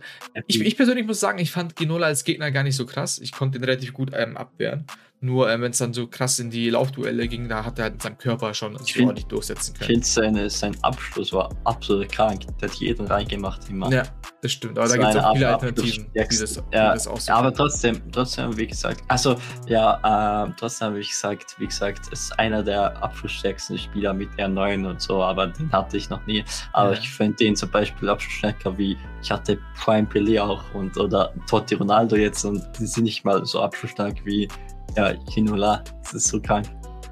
ich, 0.47 0.59
ich 0.61 0.75
persönlich 0.75 1.05
muss 1.05 1.19
sagen, 1.19 1.37
ich 1.37 1.51
fand 1.51 1.75
Ginola 1.75 2.07
als 2.07 2.23
Gegner 2.23 2.49
gar 2.51 2.63
nicht 2.63 2.75
so 2.75 2.87
krass. 2.87 3.19
Ich 3.19 3.31
konnte 3.31 3.59
ihn 3.59 3.63
relativ 3.63 3.93
gut 3.93 4.11
ähm, 4.15 4.35
abwehren. 4.35 4.85
Nur 5.21 5.49
ähm, 5.49 5.61
wenn 5.61 5.71
es 5.71 5.77
dann 5.79 5.93
so 5.93 6.07
krass 6.07 6.37
in 6.39 6.51
die 6.51 6.69
Laufduelle 6.69 7.27
ging, 7.27 7.47
da 7.49 7.65
hat 7.65 7.79
er 7.79 7.83
halt 7.85 7.93
mit 7.93 8.01
seinem 8.03 8.17
Körper 8.17 8.53
schon 8.53 8.77
sich 8.77 8.93
find- 8.93 9.07
ordentlich 9.07 9.25
durchsetzen 9.27 9.73
Ich 9.73 9.79
können. 9.79 10.03
finde, 10.03 10.05
seine, 10.05 10.49
sein 10.49 10.77
Abschluss 10.83 11.33
war 11.33 11.49
absolut 11.63 12.11
krank. 12.11 12.41
Der 12.61 12.69
hat 12.69 12.75
jeden 12.77 13.07
reingemacht 13.07 13.67
immer. 13.69 13.91
Ja, 13.91 14.03
das 14.41 14.51
stimmt. 14.51 14.77
Aber 14.77 14.87
da 14.87 14.93
So 14.93 14.99
gibt 14.99 15.15
es 15.15 15.23
auch 15.23 15.33
viele 15.33 15.47
Alternativen, 15.53 16.11
die 16.13 16.19
das, 16.19 16.53
die 16.53 16.59
Ja, 16.75 16.93
das 16.93 17.07
auch 17.07 17.19
so 17.19 17.31
aber 17.33 17.53
trotzdem, 17.53 18.01
trotzdem, 18.11 18.55
wie 18.57 18.67
gesagt, 18.67 19.03
also 19.07 19.35
ja, 19.67 20.45
äh, 20.45 20.51
trotzdem 20.59 20.87
habe 20.89 20.99
ich 20.99 21.09
gesagt, 21.09 21.55
wie 21.59 21.65
gesagt, 21.67 22.07
es 22.11 22.23
ist 22.23 22.39
einer 22.39 22.61
der 22.61 23.01
abschlussstärksten 23.01 23.77
Spieler 23.79 24.13
mit 24.13 24.29
R9 24.37 24.87
und 24.87 25.01
so, 25.01 25.23
aber 25.23 25.47
den 25.47 25.71
hatte 25.71 25.97
ich 25.97 26.09
noch 26.09 26.23
nie. 26.27 26.43
Aber 26.73 26.93
Ja. 26.93 26.99
ich 26.99 27.09
finde 27.09 27.37
den 27.37 27.55
zum 27.55 27.71
Beispiel 27.71 28.09
abschlussstärker 28.09 28.77
wie 28.77 28.97
ich 29.23 29.31
hatte 29.31 29.57
Prime 29.75 30.07
Pelé 30.07 30.39
auch 30.39 30.61
und 30.75 30.95
oder 30.97 31.33
Totti 31.49 31.73
Ronaldo 31.73 32.15
jetzt 32.15 32.45
und 32.45 32.61
die 32.77 32.85
sind 32.85 33.05
nicht 33.05 33.25
mal 33.25 33.43
so 33.43 33.59
abschlussstark 33.61 34.23
wie 34.23 34.47
ja, 34.95 35.13
Ginola. 35.33 35.83
Das 36.03 36.13
ist 36.13 36.27
so 36.27 36.39
krank. 36.41 36.67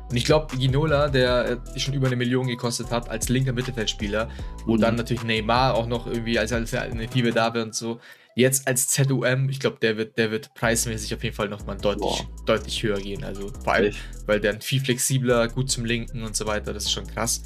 Und 0.09 0.17
ich 0.17 0.25
glaube, 0.25 0.55
Ginola, 0.57 1.07
der 1.09 1.59
äh, 1.75 1.79
schon 1.79 1.93
über 1.95 2.07
eine 2.07 2.15
Million 2.15 2.47
gekostet 2.47 2.91
hat, 2.91 3.09
als 3.09 3.29
linker 3.29 3.53
Mittelfeldspieler, 3.53 4.29
wo 4.65 4.75
Mhm. 4.75 4.81
dann 4.81 4.95
natürlich 4.95 5.23
Neymar 5.23 5.73
auch 5.73 5.87
noch 5.87 6.05
irgendwie 6.07 6.37
als 6.37 6.51
Alternative 6.53 7.31
da 7.31 7.53
wäre 7.53 7.65
und 7.65 7.73
so. 7.73 7.99
Jetzt 8.35 8.67
als 8.67 8.87
ZUM, 8.87 9.47
ich 9.49 9.59
glaube, 9.59 9.77
der 9.79 9.95
wird, 9.95 10.17
der 10.17 10.31
wird 10.31 10.53
preismäßig 10.55 11.13
auf 11.13 11.23
jeden 11.23 11.35
Fall 11.35 11.49
nochmal 11.49 11.77
deutlich, 11.77 12.25
deutlich 12.47 12.81
höher 12.81 12.99
gehen. 12.99 13.23
Also 13.23 13.51
vor 13.63 13.73
allem, 13.73 13.93
weil 14.25 14.39
der 14.39 14.59
viel 14.59 14.79
flexibler, 14.81 15.47
gut 15.47 15.69
zum 15.69 15.85
Linken 15.85 16.23
und 16.23 16.35
so 16.35 16.47
weiter, 16.47 16.73
das 16.73 16.85
ist 16.85 16.91
schon 16.93 17.05
krass. 17.05 17.43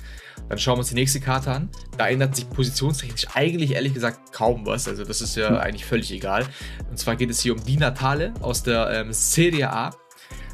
Dann 0.48 0.58
schauen 0.58 0.76
wir 0.76 0.80
uns 0.80 0.88
die 0.90 0.96
nächste 0.96 1.20
Karte 1.20 1.52
an. 1.52 1.70
Da 1.98 2.08
ändert 2.08 2.38
sich 2.38 2.50
positionstechnisch 2.50 3.28
eigentlich 3.34 3.74
ehrlich 3.74 3.94
gesagt 3.94 4.32
kaum 4.32 4.66
was. 4.66 4.88
Also 4.88 5.04
das 5.04 5.20
ist 5.20 5.36
ja 5.36 5.50
Hm. 5.50 5.56
eigentlich 5.58 5.84
völlig 5.86 6.10
egal. 6.12 6.46
Und 6.90 6.98
zwar 6.98 7.18
geht 7.18 7.30
es 7.32 7.42
hier 7.42 7.54
um 7.54 7.63
Di 7.66 7.76
Natale 7.76 8.34
aus 8.42 8.63
der 8.63 8.90
ähm, 8.92 9.12
Serie 9.12 9.70
A. 9.72 9.90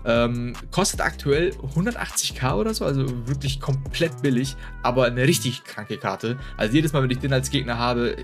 Ähm, 0.05 0.53
kostet 0.71 1.01
aktuell 1.01 1.51
180k 1.75 2.55
oder 2.55 2.73
so, 2.73 2.85
also 2.85 3.27
wirklich 3.27 3.59
komplett 3.59 4.21
billig, 4.21 4.55
aber 4.81 5.05
eine 5.05 5.23
richtig 5.23 5.63
kranke 5.63 5.97
Karte. 5.97 6.37
Also 6.57 6.75
jedes 6.75 6.93
Mal, 6.93 7.03
wenn 7.03 7.11
ich 7.11 7.19
den 7.19 7.33
als 7.33 7.49
Gegner 7.49 7.77
habe, 7.77 8.17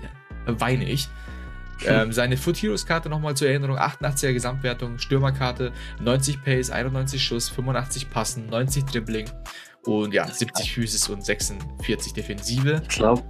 weine 0.46 0.88
ich. 0.88 1.08
Ähm, 1.86 2.12
seine 2.12 2.36
Foot 2.36 2.58
Heroes 2.58 2.84
Karte 2.84 3.08
nochmal 3.08 3.34
zur 3.34 3.48
Erinnerung: 3.48 3.78
88er 3.78 4.32
Gesamtwertung, 4.32 4.98
Stürmerkarte, 4.98 5.72
90 6.00 6.44
Pace, 6.44 6.70
91 6.70 7.22
Schuss, 7.22 7.48
85 7.48 8.10
Passen, 8.10 8.46
90 8.48 8.84
Dribbling 8.84 9.30
und 9.84 10.12
ja, 10.12 10.28
70 10.28 10.72
Physis 10.72 11.08
und 11.08 11.24
46 11.24 12.12
Defensive. 12.12 12.82
Ich 12.82 12.96
glaube 12.96 13.22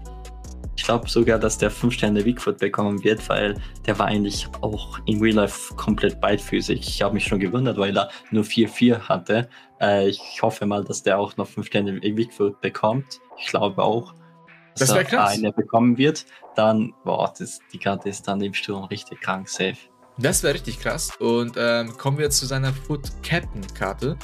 ich 0.77 0.85
glaub 0.85 1.09
sogar, 1.11 1.39
dass 1.39 1.59
der 1.59 1.71
5 1.71 1.93
Sterne 1.93 2.23
Bigfoot 2.23 2.59
bekommen 2.59 3.03
wird, 3.05 3.29
weil 3.29 3.55
der 3.87 3.99
war 3.99 4.07
eigentlich 4.07 4.49
auch 4.63 4.99
in 5.07 5.21
Real 5.21 5.37
Life 5.37 5.75
komplett 5.75 6.21
beidfüßig. 6.21 6.81
Ich 6.81 7.03
habe 7.03 7.15
mich 7.15 7.25
schon 7.27 7.39
gewundert, 7.39 7.77
weil 7.77 7.97
er 7.97 8.09
nur 8.31 8.45
4-4 8.45 9.01
hatte. 9.09 9.49
Äh, 9.81 10.09
ich 10.09 10.41
hoffe 10.41 10.65
mal, 10.67 10.83
dass 10.85 11.03
der 11.03 11.19
auch 11.19 11.37
noch 11.37 11.47
5 11.47 11.67
Sterne 11.67 11.93
Bigfoot 12.01 12.61
bekommt. 12.61 13.21
Ich 13.39 13.49
glaube 13.49 13.83
auch, 13.83 14.15
dass 14.79 14.89
Das 14.89 14.97
er 14.97 15.05
krass. 15.05 15.33
eine 15.33 15.53
bekommen 15.53 15.99
wird. 15.99 16.25
Dann, 16.57 16.95
boah, 17.05 17.33
das, 17.39 17.59
die 17.73 17.79
Karte 17.79 18.09
ist 18.09 18.27
dann 18.27 18.41
im 18.41 18.55
Sturm 18.55 18.85
richtig 18.85 19.21
krank 19.21 19.49
safe. 19.49 19.77
Das 20.19 20.43
wäre 20.43 20.55
richtig 20.55 20.81
krass. 20.81 21.13
Und 21.19 21.55
ähm, 21.57 21.97
kommen 21.97 22.19
wir 22.19 22.25
jetzt 22.25 22.39
zu 22.39 22.47
seiner 22.47 22.73
Foot 22.73 23.11
Captain 23.23 23.67
Karte. 23.75 24.17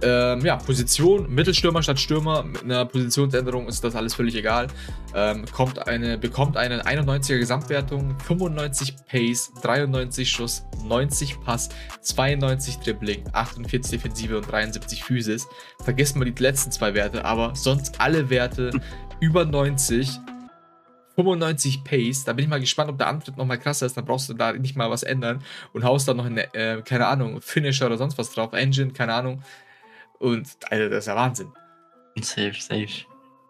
Ähm, 0.00 0.44
ja, 0.44 0.56
Position, 0.56 1.32
Mittelstürmer 1.32 1.82
statt 1.82 2.00
Stürmer. 2.00 2.42
Mit 2.42 2.64
einer 2.64 2.84
Positionsänderung 2.84 3.68
ist 3.68 3.84
das 3.84 3.94
alles 3.94 4.14
völlig 4.14 4.34
egal. 4.34 4.68
Ähm, 5.14 5.44
kommt 5.52 5.86
eine, 5.86 6.18
bekommt 6.18 6.56
eine 6.56 6.84
91er 6.84 7.38
Gesamtwertung, 7.38 8.18
95 8.20 8.96
Pace, 9.06 9.52
93 9.62 10.30
Schuss, 10.30 10.64
90 10.84 11.40
Pass, 11.40 11.68
92 12.00 12.78
Dribbling, 12.78 13.24
48 13.32 13.90
Defensive 13.90 14.36
und 14.38 14.50
73 14.50 15.04
Physis. 15.04 15.46
Vergesst 15.82 16.16
mal 16.16 16.24
die 16.24 16.42
letzten 16.42 16.72
zwei 16.72 16.94
Werte, 16.94 17.24
aber 17.24 17.54
sonst 17.54 18.00
alle 18.00 18.30
Werte 18.30 18.70
über 19.20 19.44
90. 19.44 20.18
95 21.14 21.84
Pace, 21.84 22.24
da 22.24 22.32
bin 22.32 22.44
ich 22.44 22.48
mal 22.48 22.58
gespannt, 22.58 22.90
ob 22.90 22.96
der 22.96 23.08
Antritt 23.08 23.36
nochmal 23.36 23.58
krasser 23.58 23.84
ist, 23.84 23.96
dann 23.96 24.06
brauchst 24.06 24.30
du 24.30 24.34
da 24.34 24.54
nicht 24.54 24.76
mal 24.76 24.90
was 24.90 25.02
ändern 25.02 25.42
und 25.74 25.84
haust 25.84 26.08
dann 26.08 26.16
noch 26.16 26.24
eine, 26.24 26.52
äh, 26.54 26.80
keine 26.80 27.06
Ahnung, 27.06 27.42
Finisher 27.42 27.86
oder 27.86 27.98
sonst 27.98 28.16
was 28.16 28.32
drauf, 28.32 28.54
Engine, 28.54 28.92
keine 28.92 29.12
Ahnung. 29.12 29.42
Und, 30.22 30.48
Alter, 30.70 30.88
das 30.88 31.00
ist 31.00 31.06
ja 31.08 31.16
Wahnsinn. 31.16 31.52
Safe, 32.20 32.54
safe. 32.54 33.06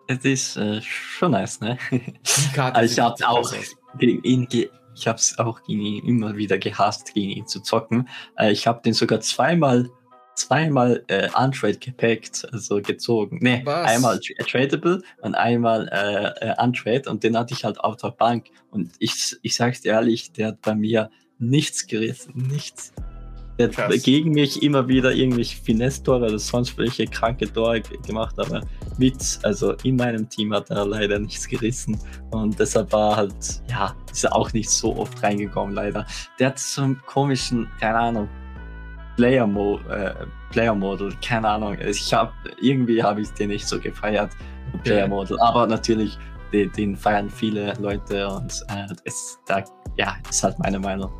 Es 0.09 0.25
ist 0.25 0.57
äh, 0.57 0.81
schon 0.81 1.33
nice, 1.33 1.61
ne? 1.61 1.77
Die 1.91 2.53
Karte 2.55 2.77
Also 2.79 3.03
ich 3.03 3.07
richtig 3.07 3.27
auch 3.27 3.53
gegen 3.99 4.25
ihn 4.25 4.49
ich 4.95 5.07
habe 5.07 5.19
es 5.19 5.39
auch 5.39 5.63
gegen 5.65 5.83
ihn 5.83 6.07
immer 6.07 6.37
wieder 6.37 6.59
gehasst, 6.59 7.13
gegen 7.15 7.31
ihn 7.31 7.47
zu 7.47 7.61
zocken. 7.61 8.09
Äh, 8.39 8.53
ich 8.53 8.67
habe 8.67 8.81
den 8.83 8.95
sogar 8.95 9.21
zweimal 9.21 9.91
zweimal 10.35 11.05
äh, 11.09 11.29
untrade 11.39 11.77
gepackt, 11.77 12.49
also 12.53 12.81
gezogen. 12.81 13.39
Ne, 13.43 13.63
einmal 13.67 14.19
tra 14.19 14.45
tradable 14.45 15.03
und 15.21 15.35
einmal 15.35 15.89
äh, 15.93 16.49
äh, 16.49 16.55
untrade 16.63 17.11
und 17.11 17.23
den 17.23 17.37
hatte 17.37 17.53
ich 17.53 17.65
halt 17.65 17.79
auf 17.81 17.97
der 17.97 18.13
Bank. 18.13 18.47
Und 18.71 18.93
ich, 18.99 19.37
ich 19.43 19.57
sag's 19.57 19.83
dir 19.83 19.93
ehrlich, 19.93 20.33
der 20.33 20.49
hat 20.49 20.63
bei 20.63 20.75
mir 20.75 21.11
nichts 21.39 21.87
gerissen, 21.87 22.33
nichts. 22.49 22.95
Der 23.59 23.69
Krass. 23.69 23.95
hat 23.95 24.03
gegen 24.03 24.33
mich 24.33 24.63
immer 24.63 24.89
wieder 24.89 25.13
irgendwelche 25.13 25.63
Finesse-Tore 25.63 26.27
oder 26.27 26.39
sonst 26.39 26.77
welche 26.79 27.07
kranke 27.07 27.53
Tore 27.53 27.81
gemacht, 28.07 28.35
aber 28.39 28.63
mit, 28.99 29.39
also 29.43 29.75
in 29.83 29.97
meinem 29.97 30.29
Team 30.29 30.55
hat 30.55 30.71
er 30.71 30.87
leider 30.87 31.19
nichts 31.19 31.47
gerissen 31.47 31.99
und 32.31 32.59
deshalb 32.59 32.93
war 32.93 33.17
halt, 33.17 33.63
ja, 33.69 33.95
ist 34.11 34.25
er 34.25 34.35
auch 34.35 34.53
nicht 34.53 34.71
so 34.71 34.97
oft 34.97 35.23
reingekommen, 35.23 35.75
leider. 35.75 36.07
Der 36.39 36.49
hat 36.49 36.59
so 36.59 36.83
einen 36.83 37.01
komischen, 37.07 37.69
keine 37.79 37.99
Ahnung, 37.99 38.29
Player, 39.17 39.47
Mo 39.47 39.79
äh, 39.91 40.15
Player 40.51 40.75
Model, 40.75 41.13
keine 41.27 41.49
Ahnung. 41.49 41.77
Ich 41.87 42.13
habe 42.13 42.33
irgendwie 42.61 43.03
habe 43.03 43.21
ich 43.21 43.31
den 43.31 43.49
nicht 43.49 43.67
so 43.67 43.79
gefeiert, 43.79 44.31
Player 44.85 45.09
Model, 45.09 45.39
aber 45.41 45.67
natürlich 45.67 46.19
den, 46.53 46.71
den, 46.73 46.97
feiern 46.97 47.31
viele 47.31 47.75
Leute 47.81 48.29
und 48.29 48.53
äh, 48.69 48.87
ist 49.05 49.39
da 49.47 49.63
ja 49.97 50.17
ist 50.29 50.43
halt 50.43 50.59
meine 50.59 50.79
Meinung. 50.79 51.11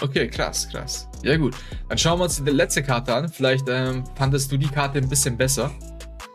Okay, 0.00 0.28
krass, 0.28 0.68
krass. 0.68 1.07
Ja 1.22 1.36
gut, 1.36 1.54
dann 1.88 1.98
schauen 1.98 2.18
wir 2.20 2.24
uns 2.24 2.42
die 2.42 2.50
letzte 2.50 2.82
Karte 2.82 3.14
an. 3.14 3.28
Vielleicht 3.28 3.68
ähm, 3.68 4.04
fandest 4.14 4.52
du 4.52 4.56
die 4.56 4.68
Karte 4.68 4.98
ein 4.98 5.08
bisschen 5.08 5.36
besser. 5.36 5.70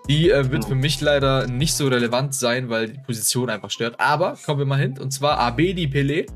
Die 0.10 0.30
äh, 0.30 0.52
wird 0.52 0.66
für 0.66 0.76
mich 0.76 1.00
leider 1.00 1.48
nicht 1.48 1.74
so 1.74 1.88
relevant 1.88 2.36
sein, 2.36 2.70
weil 2.70 2.90
die 2.90 3.00
Position 3.00 3.50
einfach 3.50 3.72
stört. 3.72 4.00
Aber 4.00 4.38
kommen 4.46 4.60
wir 4.60 4.66
mal 4.66 4.80
hin. 4.80 4.98
Und 5.00 5.12
zwar 5.12 5.40
Abedi 5.40 5.86
Pelé. 5.86 6.28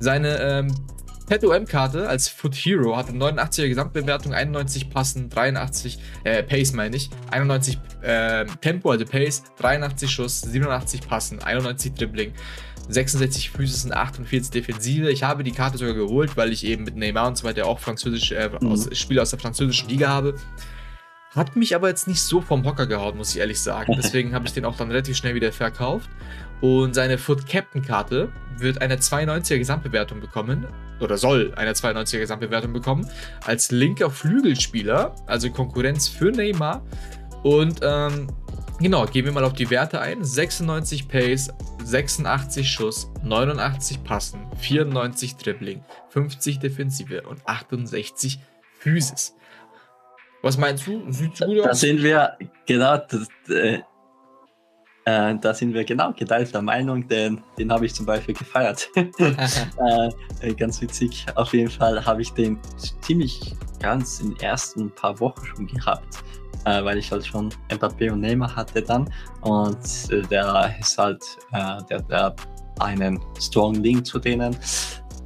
Seine 0.00 0.38
ähm, 0.40 0.74
ZOM-Karte 1.28 2.08
als 2.08 2.28
Foot 2.28 2.54
Hero 2.54 2.96
hatte 2.96 3.12
89er 3.12 3.68
Gesamtbewertung, 3.68 4.32
91 4.32 4.90
Passen, 4.90 5.28
83 5.28 5.98
äh, 6.24 6.42
Pace 6.42 6.72
meine 6.72 6.96
ich, 6.96 7.10
91 7.30 7.78
äh, 8.02 8.46
Tempo, 8.60 8.90
also 8.90 9.04
Pace, 9.04 9.42
83 9.58 10.10
Schuss, 10.10 10.40
87 10.40 11.06
Passen, 11.06 11.42
91 11.42 11.94
Dribbling. 11.94 12.32
66 12.88 13.50
Physis 13.50 13.84
und 13.84 13.92
48 13.92 14.50
Defensive. 14.50 15.10
Ich 15.10 15.22
habe 15.22 15.44
die 15.44 15.52
Karte 15.52 15.78
sogar 15.78 15.94
geholt, 15.94 16.36
weil 16.36 16.52
ich 16.52 16.64
eben 16.64 16.84
mit 16.84 16.96
Neymar 16.96 17.28
und 17.28 17.36
so 17.36 17.44
weiter 17.44 17.66
auch 17.66 17.78
französisch, 17.78 18.32
äh, 18.32 18.50
mhm. 18.60 18.68
aus, 18.68 18.88
Spiele 18.96 19.22
aus 19.22 19.30
der 19.30 19.38
französischen 19.38 19.88
Liga 19.88 20.08
habe. 20.08 20.34
Hat 21.34 21.56
mich 21.56 21.74
aber 21.74 21.88
jetzt 21.88 22.08
nicht 22.08 22.22
so 22.22 22.40
vom 22.40 22.64
Hocker 22.64 22.86
gehauen, 22.86 23.16
muss 23.16 23.34
ich 23.34 23.40
ehrlich 23.40 23.60
sagen. 23.60 23.94
Deswegen 23.96 24.34
habe 24.34 24.46
ich 24.46 24.52
den 24.52 24.64
auch 24.64 24.76
dann 24.76 24.90
relativ 24.90 25.16
schnell 25.16 25.34
wieder 25.34 25.52
verkauft. 25.52 26.08
Und 26.60 26.94
seine 26.94 27.18
Foot 27.18 27.46
Captain 27.46 27.82
Karte 27.82 28.32
wird 28.56 28.80
eine 28.82 28.96
92er 28.96 29.58
Gesamtbewertung 29.58 30.20
bekommen. 30.20 30.66
Oder 31.00 31.16
soll 31.16 31.52
eine 31.54 31.72
92er 31.72 32.18
Gesamtbewertung 32.18 32.72
bekommen. 32.72 33.08
Als 33.44 33.70
linker 33.70 34.10
Flügelspieler, 34.10 35.14
also 35.26 35.50
Konkurrenz 35.50 36.08
für 36.08 36.32
Neymar. 36.32 36.82
Und 37.44 37.80
ähm, 37.82 38.26
genau, 38.80 39.06
gehen 39.06 39.24
wir 39.24 39.32
mal 39.32 39.44
auf 39.44 39.52
die 39.52 39.70
Werte 39.70 40.00
ein. 40.00 40.24
96 40.24 41.06
Pace, 41.06 41.52
86 41.88 42.70
Schuss, 42.70 43.10
89 43.22 44.04
Passen, 44.04 44.46
94 44.58 45.36
Dribbling, 45.36 45.82
50 46.10 46.58
Defensive 46.58 47.22
und 47.22 47.40
68 47.46 48.38
Physis. 48.78 49.34
Was 50.42 50.58
meinst 50.58 50.86
du? 50.86 51.10
Sieht 51.10 51.38
gut 51.38 51.60
aus? 51.60 51.64
Da 51.64 51.74
sind 51.74 52.02
wir, 52.02 52.36
genau, 52.66 52.98
das, 52.98 53.28
äh, 53.48 53.80
äh, 55.06 55.34
da 55.40 55.54
sind 55.54 55.72
wir 55.72 55.84
genau 55.84 56.12
geteilter 56.12 56.60
Meinung, 56.60 57.08
denn 57.08 57.40
den 57.58 57.72
habe 57.72 57.86
ich 57.86 57.94
zum 57.94 58.04
Beispiel 58.04 58.34
gefeiert. 58.34 58.88
Äh, 59.18 60.10
äh, 60.40 60.54
ganz 60.54 60.82
witzig. 60.82 61.24
Auf 61.36 61.54
jeden 61.54 61.70
Fall 61.70 62.04
habe 62.04 62.20
ich 62.20 62.32
den 62.32 62.58
ziemlich 63.00 63.54
ganz 63.80 64.20
in 64.20 64.34
den 64.34 64.40
ersten 64.40 64.90
paar 64.94 65.18
Wochen 65.20 65.44
schon 65.46 65.66
gehabt, 65.66 66.22
äh, 66.64 66.84
weil 66.84 66.98
ich 66.98 67.10
halt 67.10 67.26
schon 67.26 67.50
Mbappé 67.70 68.10
und 68.12 68.20
Neymar 68.20 68.54
hatte 68.54 68.82
dann. 68.82 69.12
Und 69.42 70.10
äh, 70.10 70.22
der 70.22 70.74
ist 70.80 70.98
halt, 70.98 71.22
der, 71.52 72.02
der 72.02 72.34
einen 72.80 73.20
strong 73.38 73.74
Link 73.74 74.06
zu 74.06 74.18
denen 74.18 74.56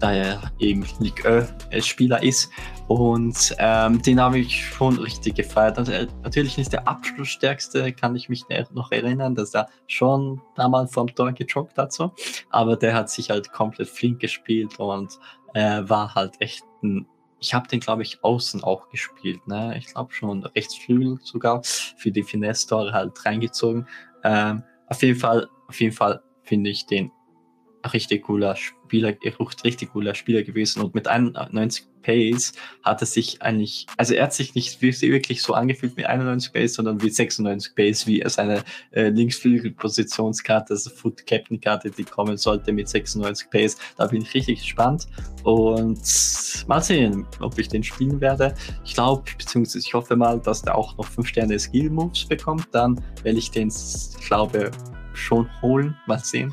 da 0.02 0.12
er 0.12 0.40
eben 0.58 0.84
Ligue 0.98 1.48
spieler 1.78 2.22
ist. 2.22 2.50
Und 2.88 3.54
ähm, 3.58 4.02
den 4.02 4.20
habe 4.20 4.40
ich 4.40 4.66
schon 4.66 4.98
richtig 4.98 5.36
gefeiert. 5.36 5.78
Also, 5.78 5.92
äh, 5.92 6.08
natürlich 6.24 6.58
nicht 6.58 6.72
der 6.72 6.88
abschlussstärkste, 6.88 7.92
kann 7.92 8.16
ich 8.16 8.28
mich 8.28 8.44
noch 8.72 8.90
erinnern, 8.90 9.36
dass 9.36 9.54
er 9.54 9.68
schon 9.86 10.40
damals 10.56 10.92
vom 10.92 11.06
Tor 11.06 11.32
gejoggt 11.32 11.78
hat, 11.78 11.92
so. 11.92 12.12
Aber 12.50 12.76
der 12.76 12.94
hat 12.94 13.10
sich 13.10 13.30
halt 13.30 13.52
komplett 13.52 13.88
flink 13.88 14.20
gespielt 14.20 14.78
und 14.80 15.18
äh, 15.54 15.82
war 15.84 16.14
halt 16.14 16.34
echt 16.40 16.64
ein 16.82 17.06
ich 17.42 17.54
habe 17.54 17.66
den, 17.66 17.80
glaube 17.80 18.02
ich, 18.02 18.22
außen 18.22 18.62
auch 18.62 18.88
gespielt. 18.88 19.46
Ne? 19.48 19.76
Ich 19.76 19.86
glaube 19.86 20.12
schon 20.12 20.44
Rechtsflügel 20.44 21.18
sogar 21.22 21.62
für 21.64 22.12
die 22.12 22.22
Finesse-Tore 22.22 22.92
halt 22.92 23.26
reingezogen. 23.26 23.88
Ähm, 24.22 24.62
auf 24.86 25.02
jeden 25.02 25.18
Fall, 25.18 25.48
auf 25.66 25.80
jeden 25.80 25.94
Fall 25.94 26.22
finde 26.44 26.70
ich 26.70 26.86
den 26.86 27.10
richtig 27.92 28.24
cooler 28.24 28.56
Spieler, 28.56 29.14
richtig 29.64 29.92
cooler 29.92 30.14
Spieler 30.14 30.42
gewesen 30.42 30.82
und 30.82 30.94
mit 30.94 31.08
91 31.08 31.86
Pace 32.02 32.52
hat 32.82 33.00
er 33.00 33.06
sich 33.06 33.40
eigentlich, 33.42 33.86
also 33.96 34.14
er 34.14 34.24
hat 34.24 34.34
sich 34.34 34.54
nicht 34.54 34.82
wirklich 34.82 35.42
so 35.42 35.54
angefühlt 35.54 35.96
wie 35.96 36.04
91 36.04 36.52
Pace, 36.52 36.74
sondern 36.74 37.00
wie 37.02 37.10
96 37.10 37.74
Pace, 37.74 38.06
wie 38.06 38.22
seine 38.26 38.62
äh, 38.90 39.08
Linksflügelpositionskarte, 39.08 40.74
also 40.74 40.90
Foot 40.90 41.26
Captain 41.26 41.60
Karte, 41.60 41.90
die 41.90 42.04
kommen 42.04 42.36
sollte 42.36 42.72
mit 42.72 42.88
96 42.88 43.50
Pace. 43.50 43.76
Da 43.96 44.06
bin 44.06 44.22
ich 44.22 44.34
richtig 44.34 44.60
gespannt 44.60 45.06
und 45.44 46.02
mal 46.66 46.82
sehen, 46.82 47.26
ob 47.40 47.58
ich 47.58 47.68
den 47.68 47.82
spielen 47.82 48.20
werde. 48.20 48.54
Ich 48.84 48.94
glaube, 48.94 49.22
beziehungsweise 49.38 49.86
ich 49.86 49.94
hoffe 49.94 50.16
mal, 50.16 50.40
dass 50.40 50.62
der 50.62 50.76
auch 50.76 50.96
noch 50.96 51.06
5 51.06 51.26
Sterne 51.26 51.58
Skill 51.58 51.90
Moves 51.90 52.24
bekommt, 52.24 52.68
dann 52.72 53.00
werde 53.22 53.38
ich 53.38 53.50
den, 53.50 53.72
glaube 54.26 54.70
schon 55.14 55.48
holen. 55.62 55.96
Mal 56.06 56.18
sehen. 56.18 56.52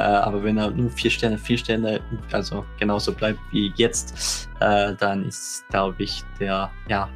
Äh, 0.00 0.22
aber 0.22 0.42
wenn 0.42 0.58
er 0.58 0.70
nur 0.70 0.90
vier 0.90 1.10
Sterne, 1.10 1.38
vier 1.38 1.58
Sterne, 1.58 2.00
also 2.32 2.64
genauso 2.78 3.12
bleibt 3.12 3.38
wie 3.52 3.72
jetzt, 3.76 4.48
äh, 4.60 4.94
dann 4.94 5.26
ist, 5.26 5.64
glaube 5.68 6.02
ich, 6.02 6.22
der, 6.38 6.70
ja, 6.88 7.08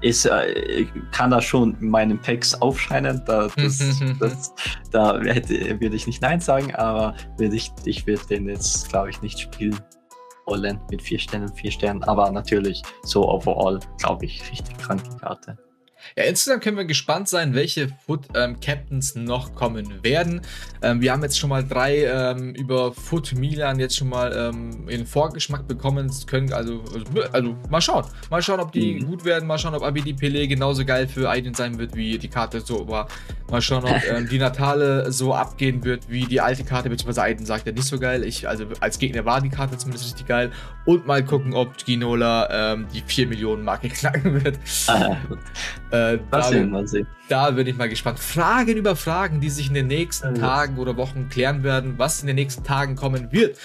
ist, 0.00 0.26
äh, 0.26 0.86
kann 1.12 1.30
da 1.30 1.40
schon 1.40 1.76
in 1.80 1.88
meinen 1.88 2.18
Packs 2.18 2.54
aufscheinen. 2.60 3.22
Da, 3.26 3.48
das, 3.56 3.78
das, 4.20 4.54
da 4.90 5.18
hätte, 5.20 5.80
würde 5.80 5.96
ich 5.96 6.06
nicht 6.06 6.20
Nein 6.20 6.40
sagen, 6.40 6.74
aber 6.74 7.14
würde 7.38 7.56
ich, 7.56 7.72
ich 7.84 8.06
würde 8.06 8.24
den 8.26 8.48
jetzt, 8.48 8.88
glaube 8.90 9.10
ich, 9.10 9.22
nicht 9.22 9.40
spielen 9.40 9.78
wollen 10.46 10.78
mit 10.90 11.00
vier 11.00 11.18
Sternen, 11.18 11.54
vier 11.54 11.70
Sternen. 11.70 12.02
Aber 12.04 12.30
natürlich 12.30 12.82
so 13.02 13.28
overall, 13.28 13.80
glaube 13.98 14.26
ich, 14.26 14.50
richtig 14.50 14.76
kranke 14.78 15.16
Karte. 15.16 15.56
Ja, 16.16 16.24
insgesamt 16.24 16.62
können 16.62 16.76
wir 16.76 16.84
gespannt 16.84 17.28
sein, 17.28 17.54
welche 17.54 17.88
Foot 18.06 18.26
ähm, 18.34 18.60
Captains 18.60 19.14
noch 19.14 19.54
kommen 19.54 20.02
werden. 20.02 20.40
Ähm, 20.82 21.00
wir 21.00 21.12
haben 21.12 21.22
jetzt 21.22 21.38
schon 21.38 21.50
mal 21.50 21.64
drei 21.66 22.04
ähm, 22.04 22.54
über 22.54 22.92
Foot 22.92 23.34
Milan 23.34 23.78
jetzt 23.78 23.96
schon 23.96 24.08
mal 24.08 24.32
ähm, 24.32 24.88
in 24.88 25.06
Vorgeschmack 25.06 25.66
bekommen. 25.66 26.06
Das 26.08 26.26
können 26.26 26.52
also, 26.52 26.82
also, 26.92 27.22
also, 27.32 27.56
mal 27.68 27.80
schauen. 27.80 28.04
Mal 28.30 28.42
schauen, 28.42 28.60
ob 28.60 28.72
die 28.72 28.94
mhm. 28.94 29.06
gut 29.06 29.24
werden. 29.24 29.46
Mal 29.46 29.58
schauen, 29.58 29.74
ob 29.74 29.82
Abidi 29.82 30.12
Pele 30.12 30.46
genauso 30.46 30.84
geil 30.84 31.08
für 31.08 31.28
Aiden 31.28 31.54
sein 31.54 31.78
wird, 31.78 31.96
wie 31.96 32.18
die 32.18 32.28
Karte 32.28 32.60
so 32.60 32.86
war. 32.88 33.08
Mal 33.50 33.60
schauen, 33.60 33.84
ob 33.84 34.02
ähm, 34.08 34.28
die 34.28 34.38
Natale 34.38 35.12
so 35.12 35.34
abgehen 35.34 35.84
wird, 35.84 36.08
wie 36.08 36.24
die 36.24 36.40
alte 36.40 36.64
Karte, 36.64 36.88
beziehungsweise 36.88 37.22
Aiden 37.22 37.46
sagt 37.46 37.66
ja 37.66 37.72
nicht 37.72 37.86
so 37.86 37.98
geil. 37.98 38.24
Ich, 38.24 38.48
also 38.48 38.66
als 38.80 38.98
Gegner 38.98 39.24
war 39.24 39.40
die 39.40 39.50
Karte 39.50 39.76
zumindest 39.76 40.06
richtig 40.06 40.26
geil. 40.26 40.50
Und 40.86 41.06
mal 41.06 41.24
gucken, 41.24 41.54
ob 41.54 41.76
Ginola 41.76 42.72
ähm, 42.72 42.86
die 42.92 43.02
4 43.04 43.26
Millionen 43.26 43.64
Marke 43.64 43.88
knacken 43.88 44.44
wird. 44.44 44.58
Äh, 45.94 46.18
mal 46.30 46.42
sehen, 46.42 46.70
mal 46.70 46.86
sehen. 46.86 47.06
Da 47.28 47.50
bin 47.52 47.66
ich 47.66 47.76
mal 47.76 47.88
gespannt. 47.88 48.18
Fragen 48.18 48.76
über 48.76 48.96
Fragen, 48.96 49.40
die 49.40 49.48
sich 49.48 49.68
in 49.68 49.74
den 49.74 49.86
nächsten 49.86 50.34
Tagen 50.34 50.78
oder 50.78 50.96
Wochen 50.96 51.28
klären 51.28 51.62
werden, 51.62 51.94
was 51.96 52.20
in 52.20 52.26
den 52.26 52.36
nächsten 52.36 52.64
Tagen 52.64 52.96
kommen 52.96 53.30
wird 53.30 53.58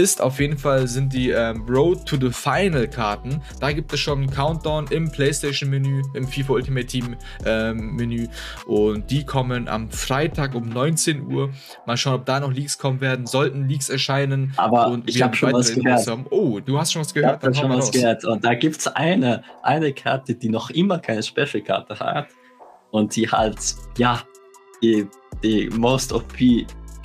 ist 0.00 0.22
auf 0.22 0.40
jeden 0.40 0.56
Fall 0.56 0.86
sind 0.86 1.12
die 1.12 1.28
ähm, 1.28 1.62
Road 1.68 2.06
to 2.06 2.16
the 2.16 2.30
Final 2.30 2.88
Karten. 2.88 3.42
Da 3.60 3.70
gibt 3.70 3.92
es 3.92 4.00
schon 4.00 4.20
einen 4.20 4.30
Countdown 4.30 4.86
im 4.88 5.12
PlayStation 5.12 5.68
Menü, 5.68 6.02
im 6.14 6.26
FIFA 6.26 6.54
Ultimate 6.54 6.86
Team 6.86 7.16
ähm, 7.44 7.96
Menü 7.96 8.26
und 8.66 9.10
die 9.10 9.26
kommen 9.26 9.68
am 9.68 9.90
Freitag 9.90 10.54
um 10.54 10.70
19 10.70 11.30
Uhr. 11.30 11.50
Mal 11.84 11.98
schauen, 11.98 12.14
ob 12.14 12.24
da 12.24 12.40
noch 12.40 12.50
Leaks 12.50 12.78
kommen 12.78 13.02
werden. 13.02 13.26
Sollten 13.26 13.68
Leaks 13.68 13.90
erscheinen 13.90 14.54
aber 14.56 14.88
und 14.88 15.08
ich 15.08 15.20
habe 15.20 15.36
schon 15.36 15.52
was 15.52 15.74
gehört. 15.74 16.06
Haben. 16.06 16.24
Oh, 16.30 16.60
du 16.60 16.78
hast 16.78 16.92
schon 16.92 17.00
was 17.00 17.12
gehört? 17.12 17.42
Ich 17.42 17.46
habe 17.46 17.54
schon 17.54 17.70
was 17.70 17.90
gehört 17.90 18.24
und 18.24 18.42
da 18.42 18.54
gibt 18.54 18.78
es 18.78 18.86
eine, 18.86 19.44
eine 19.62 19.92
Karte, 19.92 20.34
die 20.34 20.48
noch 20.48 20.70
immer 20.70 20.98
keine 20.98 21.22
Special 21.22 21.62
Karte 21.62 22.00
hat 22.00 22.28
und 22.90 23.14
die 23.14 23.30
halt, 23.30 23.58
ja, 23.98 24.22
die, 24.82 25.06
die 25.42 25.68
Most 25.68 26.14
OP 26.14 26.32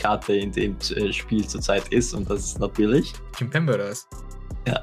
Karte 0.05 0.35
in 0.35 0.51
dem 0.51 0.77
äh, 0.95 1.11
Spiel 1.11 1.47
zurzeit 1.47 1.87
ist 1.87 2.13
und 2.13 2.29
das 2.29 2.41
ist 2.41 2.59
natürlich 2.59 3.11
Kim 3.35 3.49
Pembe 3.49 3.75
das. 3.75 4.07
Ja. 4.67 4.81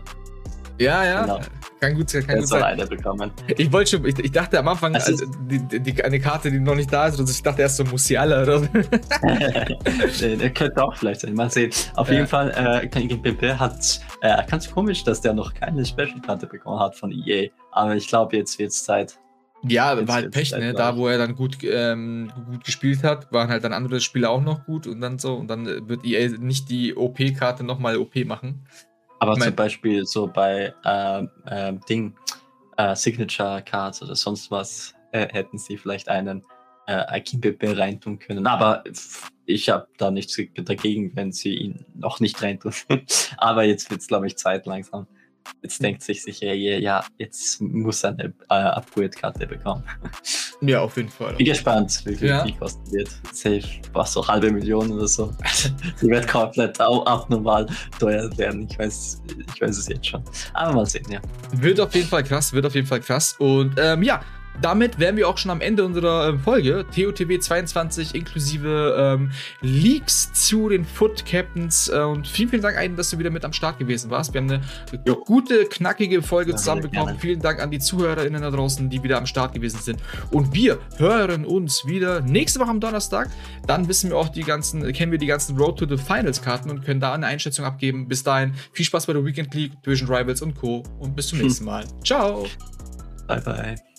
Ja, 0.78 1.04
ja. 1.04 1.22
Genau. 1.22 1.40
Kann 1.80 1.94
gut 1.94 2.10
sein, 2.10 2.26
kann 2.26 2.38
gut 2.38 2.48
sein. 2.48 2.62
eine 2.62 2.86
bekommen. 2.86 3.30
Ich 3.56 3.72
wollte 3.72 3.90
schon, 3.90 4.04
ich, 4.04 4.18
ich, 4.18 4.32
dachte 4.32 4.58
am 4.58 4.66
Anfang, 4.66 4.94
also, 4.94 5.24
die, 5.48 5.80
die, 5.80 6.04
eine 6.04 6.18
Karte, 6.18 6.50
die 6.50 6.58
noch 6.58 6.74
nicht 6.74 6.92
da 6.92 7.06
ist, 7.06 7.20
also 7.20 7.30
ich 7.30 7.42
dachte 7.42 7.62
erst 7.62 7.76
so 7.76 7.84
Musiala 7.84 8.42
oder 8.42 8.58
so. 8.60 8.66
der 10.36 10.50
könnte 10.50 10.82
auch 10.82 10.96
vielleicht 10.96 11.20
sein, 11.20 11.34
mal 11.34 11.50
sehen. 11.50 11.70
Auf 11.94 12.08
ja. 12.08 12.14
jeden 12.14 12.26
Fall, 12.26 12.50
äh, 12.50 12.88
PP 12.88 13.54
hat, 13.54 14.00
äh, 14.22 14.42
ganz 14.48 14.72
komisch, 14.72 15.04
dass 15.04 15.20
der 15.20 15.34
noch 15.34 15.54
keine 15.54 15.84
Special-Karte 15.84 16.46
bekommen 16.48 16.80
hat 16.80 16.96
von 16.96 17.12
EA. 17.12 17.48
Aber 17.70 17.94
ich 17.94 18.08
glaube, 18.08 18.36
jetzt 18.36 18.58
wird 18.58 18.70
es 18.70 18.82
Zeit. 18.82 19.18
Ja, 19.68 19.94
jetzt 19.96 20.08
war 20.08 20.16
halt 20.16 20.32
Pech, 20.32 20.50
ne? 20.52 20.72
Da, 20.72 20.96
wo 20.96 21.06
er 21.06 21.18
dann 21.18 21.34
gut, 21.34 21.58
ähm, 21.62 22.32
gut 22.50 22.64
gespielt 22.64 23.04
hat, 23.04 23.32
waren 23.32 23.48
halt 23.48 23.62
dann 23.64 23.72
andere 23.72 24.00
Spieler 24.00 24.30
auch 24.30 24.42
noch 24.42 24.64
gut 24.64 24.86
und 24.86 25.00
dann 25.00 25.18
so. 25.18 25.34
Und 25.34 25.48
dann 25.48 25.88
wird 25.88 26.04
EA 26.04 26.30
nicht 26.38 26.68
die 26.68 26.96
OP-Karte 26.96 27.62
nochmal 27.62 27.96
OP 27.96 28.16
machen. 28.24 28.66
Aber 29.20 29.32
ich 29.34 29.38
mein, 29.38 29.48
zum 29.48 29.56
Beispiel 29.56 30.04
so 30.04 30.26
bei 30.26 30.74
ähm, 30.84 31.30
ähm, 31.48 31.80
Ding, 31.88 32.14
äh, 32.76 32.96
Signature 32.96 33.62
Cards 33.62 34.02
oder 34.02 34.16
sonst 34.16 34.50
was, 34.50 34.94
äh, 35.12 35.28
hätten 35.32 35.58
sie 35.58 35.76
vielleicht 35.76 36.08
einen 36.08 36.42
äh, 36.86 36.94
Akinpepe 36.94 37.78
reintun 37.78 38.18
können. 38.18 38.46
Aber 38.46 38.82
ich 39.46 39.68
habe 39.68 39.86
da 39.96 40.10
nichts 40.10 40.40
dagegen, 40.56 41.14
wenn 41.14 41.30
sie 41.30 41.54
ihn 41.54 41.84
noch 41.94 42.18
nicht 42.18 42.42
reintun. 42.42 42.72
Aber 43.36 43.62
jetzt 43.62 43.90
wird 43.90 44.00
es, 44.00 44.08
glaube 44.08 44.26
ich, 44.26 44.36
Zeit 44.36 44.66
langsam. 44.66 45.06
Jetzt 45.62 45.82
denkt 45.82 46.02
sich 46.02 46.22
sicher, 46.22 46.52
ja, 46.52 47.04
jetzt 47.18 47.60
muss 47.60 48.04
er 48.04 48.10
eine 48.10 48.32
äh, 48.50 48.54
Upgrade-Karte 48.54 49.46
bekommen. 49.46 49.84
Ja, 50.64 50.80
auf 50.80 50.96
jeden 50.96 51.08
Fall. 51.08 51.34
Bin 51.34 51.46
gespannt, 51.46 52.02
wie 52.04 52.14
viel 52.14 52.28
ja. 52.28 52.44
die 52.44 52.52
kosten 52.52 52.92
wird. 52.92 53.10
Safe, 53.32 53.64
was 53.94 54.12
so 54.12 54.24
halbe 54.24 54.52
Million 54.52 54.92
oder 54.92 55.08
so. 55.08 55.32
die 56.00 56.06
wird 56.06 56.28
komplett 56.28 56.80
abnormal 56.80 57.66
teuer 57.98 58.30
werden. 58.38 58.68
Ich 58.70 58.78
weiß, 58.78 59.22
ich 59.52 59.60
weiß 59.60 59.76
es 59.76 59.88
jetzt 59.88 60.06
schon. 60.06 60.22
Aber 60.54 60.72
mal 60.72 60.86
sehen, 60.86 61.04
ja. 61.10 61.20
Wird 61.54 61.80
auf 61.80 61.92
jeden 61.96 62.06
Fall 62.06 62.22
krass, 62.22 62.52
wird 62.52 62.64
auf 62.64 62.76
jeden 62.76 62.86
Fall 62.86 63.00
krass. 63.00 63.34
Und 63.40 63.74
ähm, 63.76 64.04
ja, 64.04 64.22
damit 64.60 64.98
wären 64.98 65.16
wir 65.16 65.28
auch 65.28 65.38
schon 65.38 65.50
am 65.50 65.60
Ende 65.60 65.84
unserer 65.84 66.28
äh, 66.28 66.38
Folge. 66.38 66.84
TOTW 66.94 67.38
22 67.38 68.14
inklusive 68.14 68.96
ähm, 68.98 69.32
Leaks 69.60 70.32
zu 70.32 70.68
den 70.68 70.84
Foot 70.84 71.24
Captains. 71.24 71.88
Äh, 71.88 72.00
und 72.00 72.28
vielen, 72.28 72.50
vielen 72.50 72.62
Dank, 72.62 72.76
Aiden, 72.76 72.96
dass 72.96 73.10
du 73.10 73.18
wieder 73.18 73.30
mit 73.30 73.44
am 73.44 73.52
Start 73.52 73.78
gewesen 73.78 74.10
warst. 74.10 74.34
Wir 74.34 74.40
haben 74.40 74.50
eine 74.50 74.62
jo. 75.06 75.16
gute, 75.16 75.64
knackige 75.64 76.22
Folge 76.22 76.54
zusammenbekommen. 76.54 77.18
Vielen 77.18 77.40
Dank 77.40 77.60
an 77.60 77.70
die 77.70 77.78
ZuhörerInnen 77.78 78.42
da 78.42 78.50
draußen, 78.50 78.88
die 78.90 79.02
wieder 79.02 79.18
am 79.18 79.26
Start 79.26 79.54
gewesen 79.54 79.80
sind. 79.80 80.00
Und 80.30 80.54
wir 80.54 80.78
hören 80.98 81.44
uns 81.44 81.86
wieder 81.86 82.20
nächste 82.20 82.60
Woche 82.60 82.70
am 82.70 82.80
Donnerstag. 82.80 83.30
Dann 83.66 83.88
wissen 83.88 84.10
wir 84.10 84.16
auch 84.16 84.28
die 84.28 84.42
ganzen, 84.42 84.92
kennen 84.92 85.12
wir 85.12 85.18
die 85.18 85.26
ganzen 85.26 85.56
Road 85.56 85.78
to 85.78 85.86
the 85.86 85.96
Finals 85.96 86.42
Karten 86.42 86.70
und 86.70 86.84
können 86.84 87.00
da 87.00 87.12
eine 87.12 87.26
Einschätzung 87.26 87.64
abgeben. 87.64 88.08
Bis 88.08 88.22
dahin, 88.22 88.54
viel 88.72 88.84
Spaß 88.84 89.06
bei 89.06 89.12
der 89.12 89.24
Weekend 89.24 89.54
League, 89.54 89.82
Division 89.82 90.08
Rivals 90.08 90.42
und 90.42 90.54
Co. 90.54 90.82
Und 90.98 91.16
bis 91.16 91.28
zum 91.28 91.38
nächsten 91.42 91.64
Mal. 91.64 91.84
Ciao. 92.04 92.46
Bye, 93.26 93.40
bye. 93.40 93.91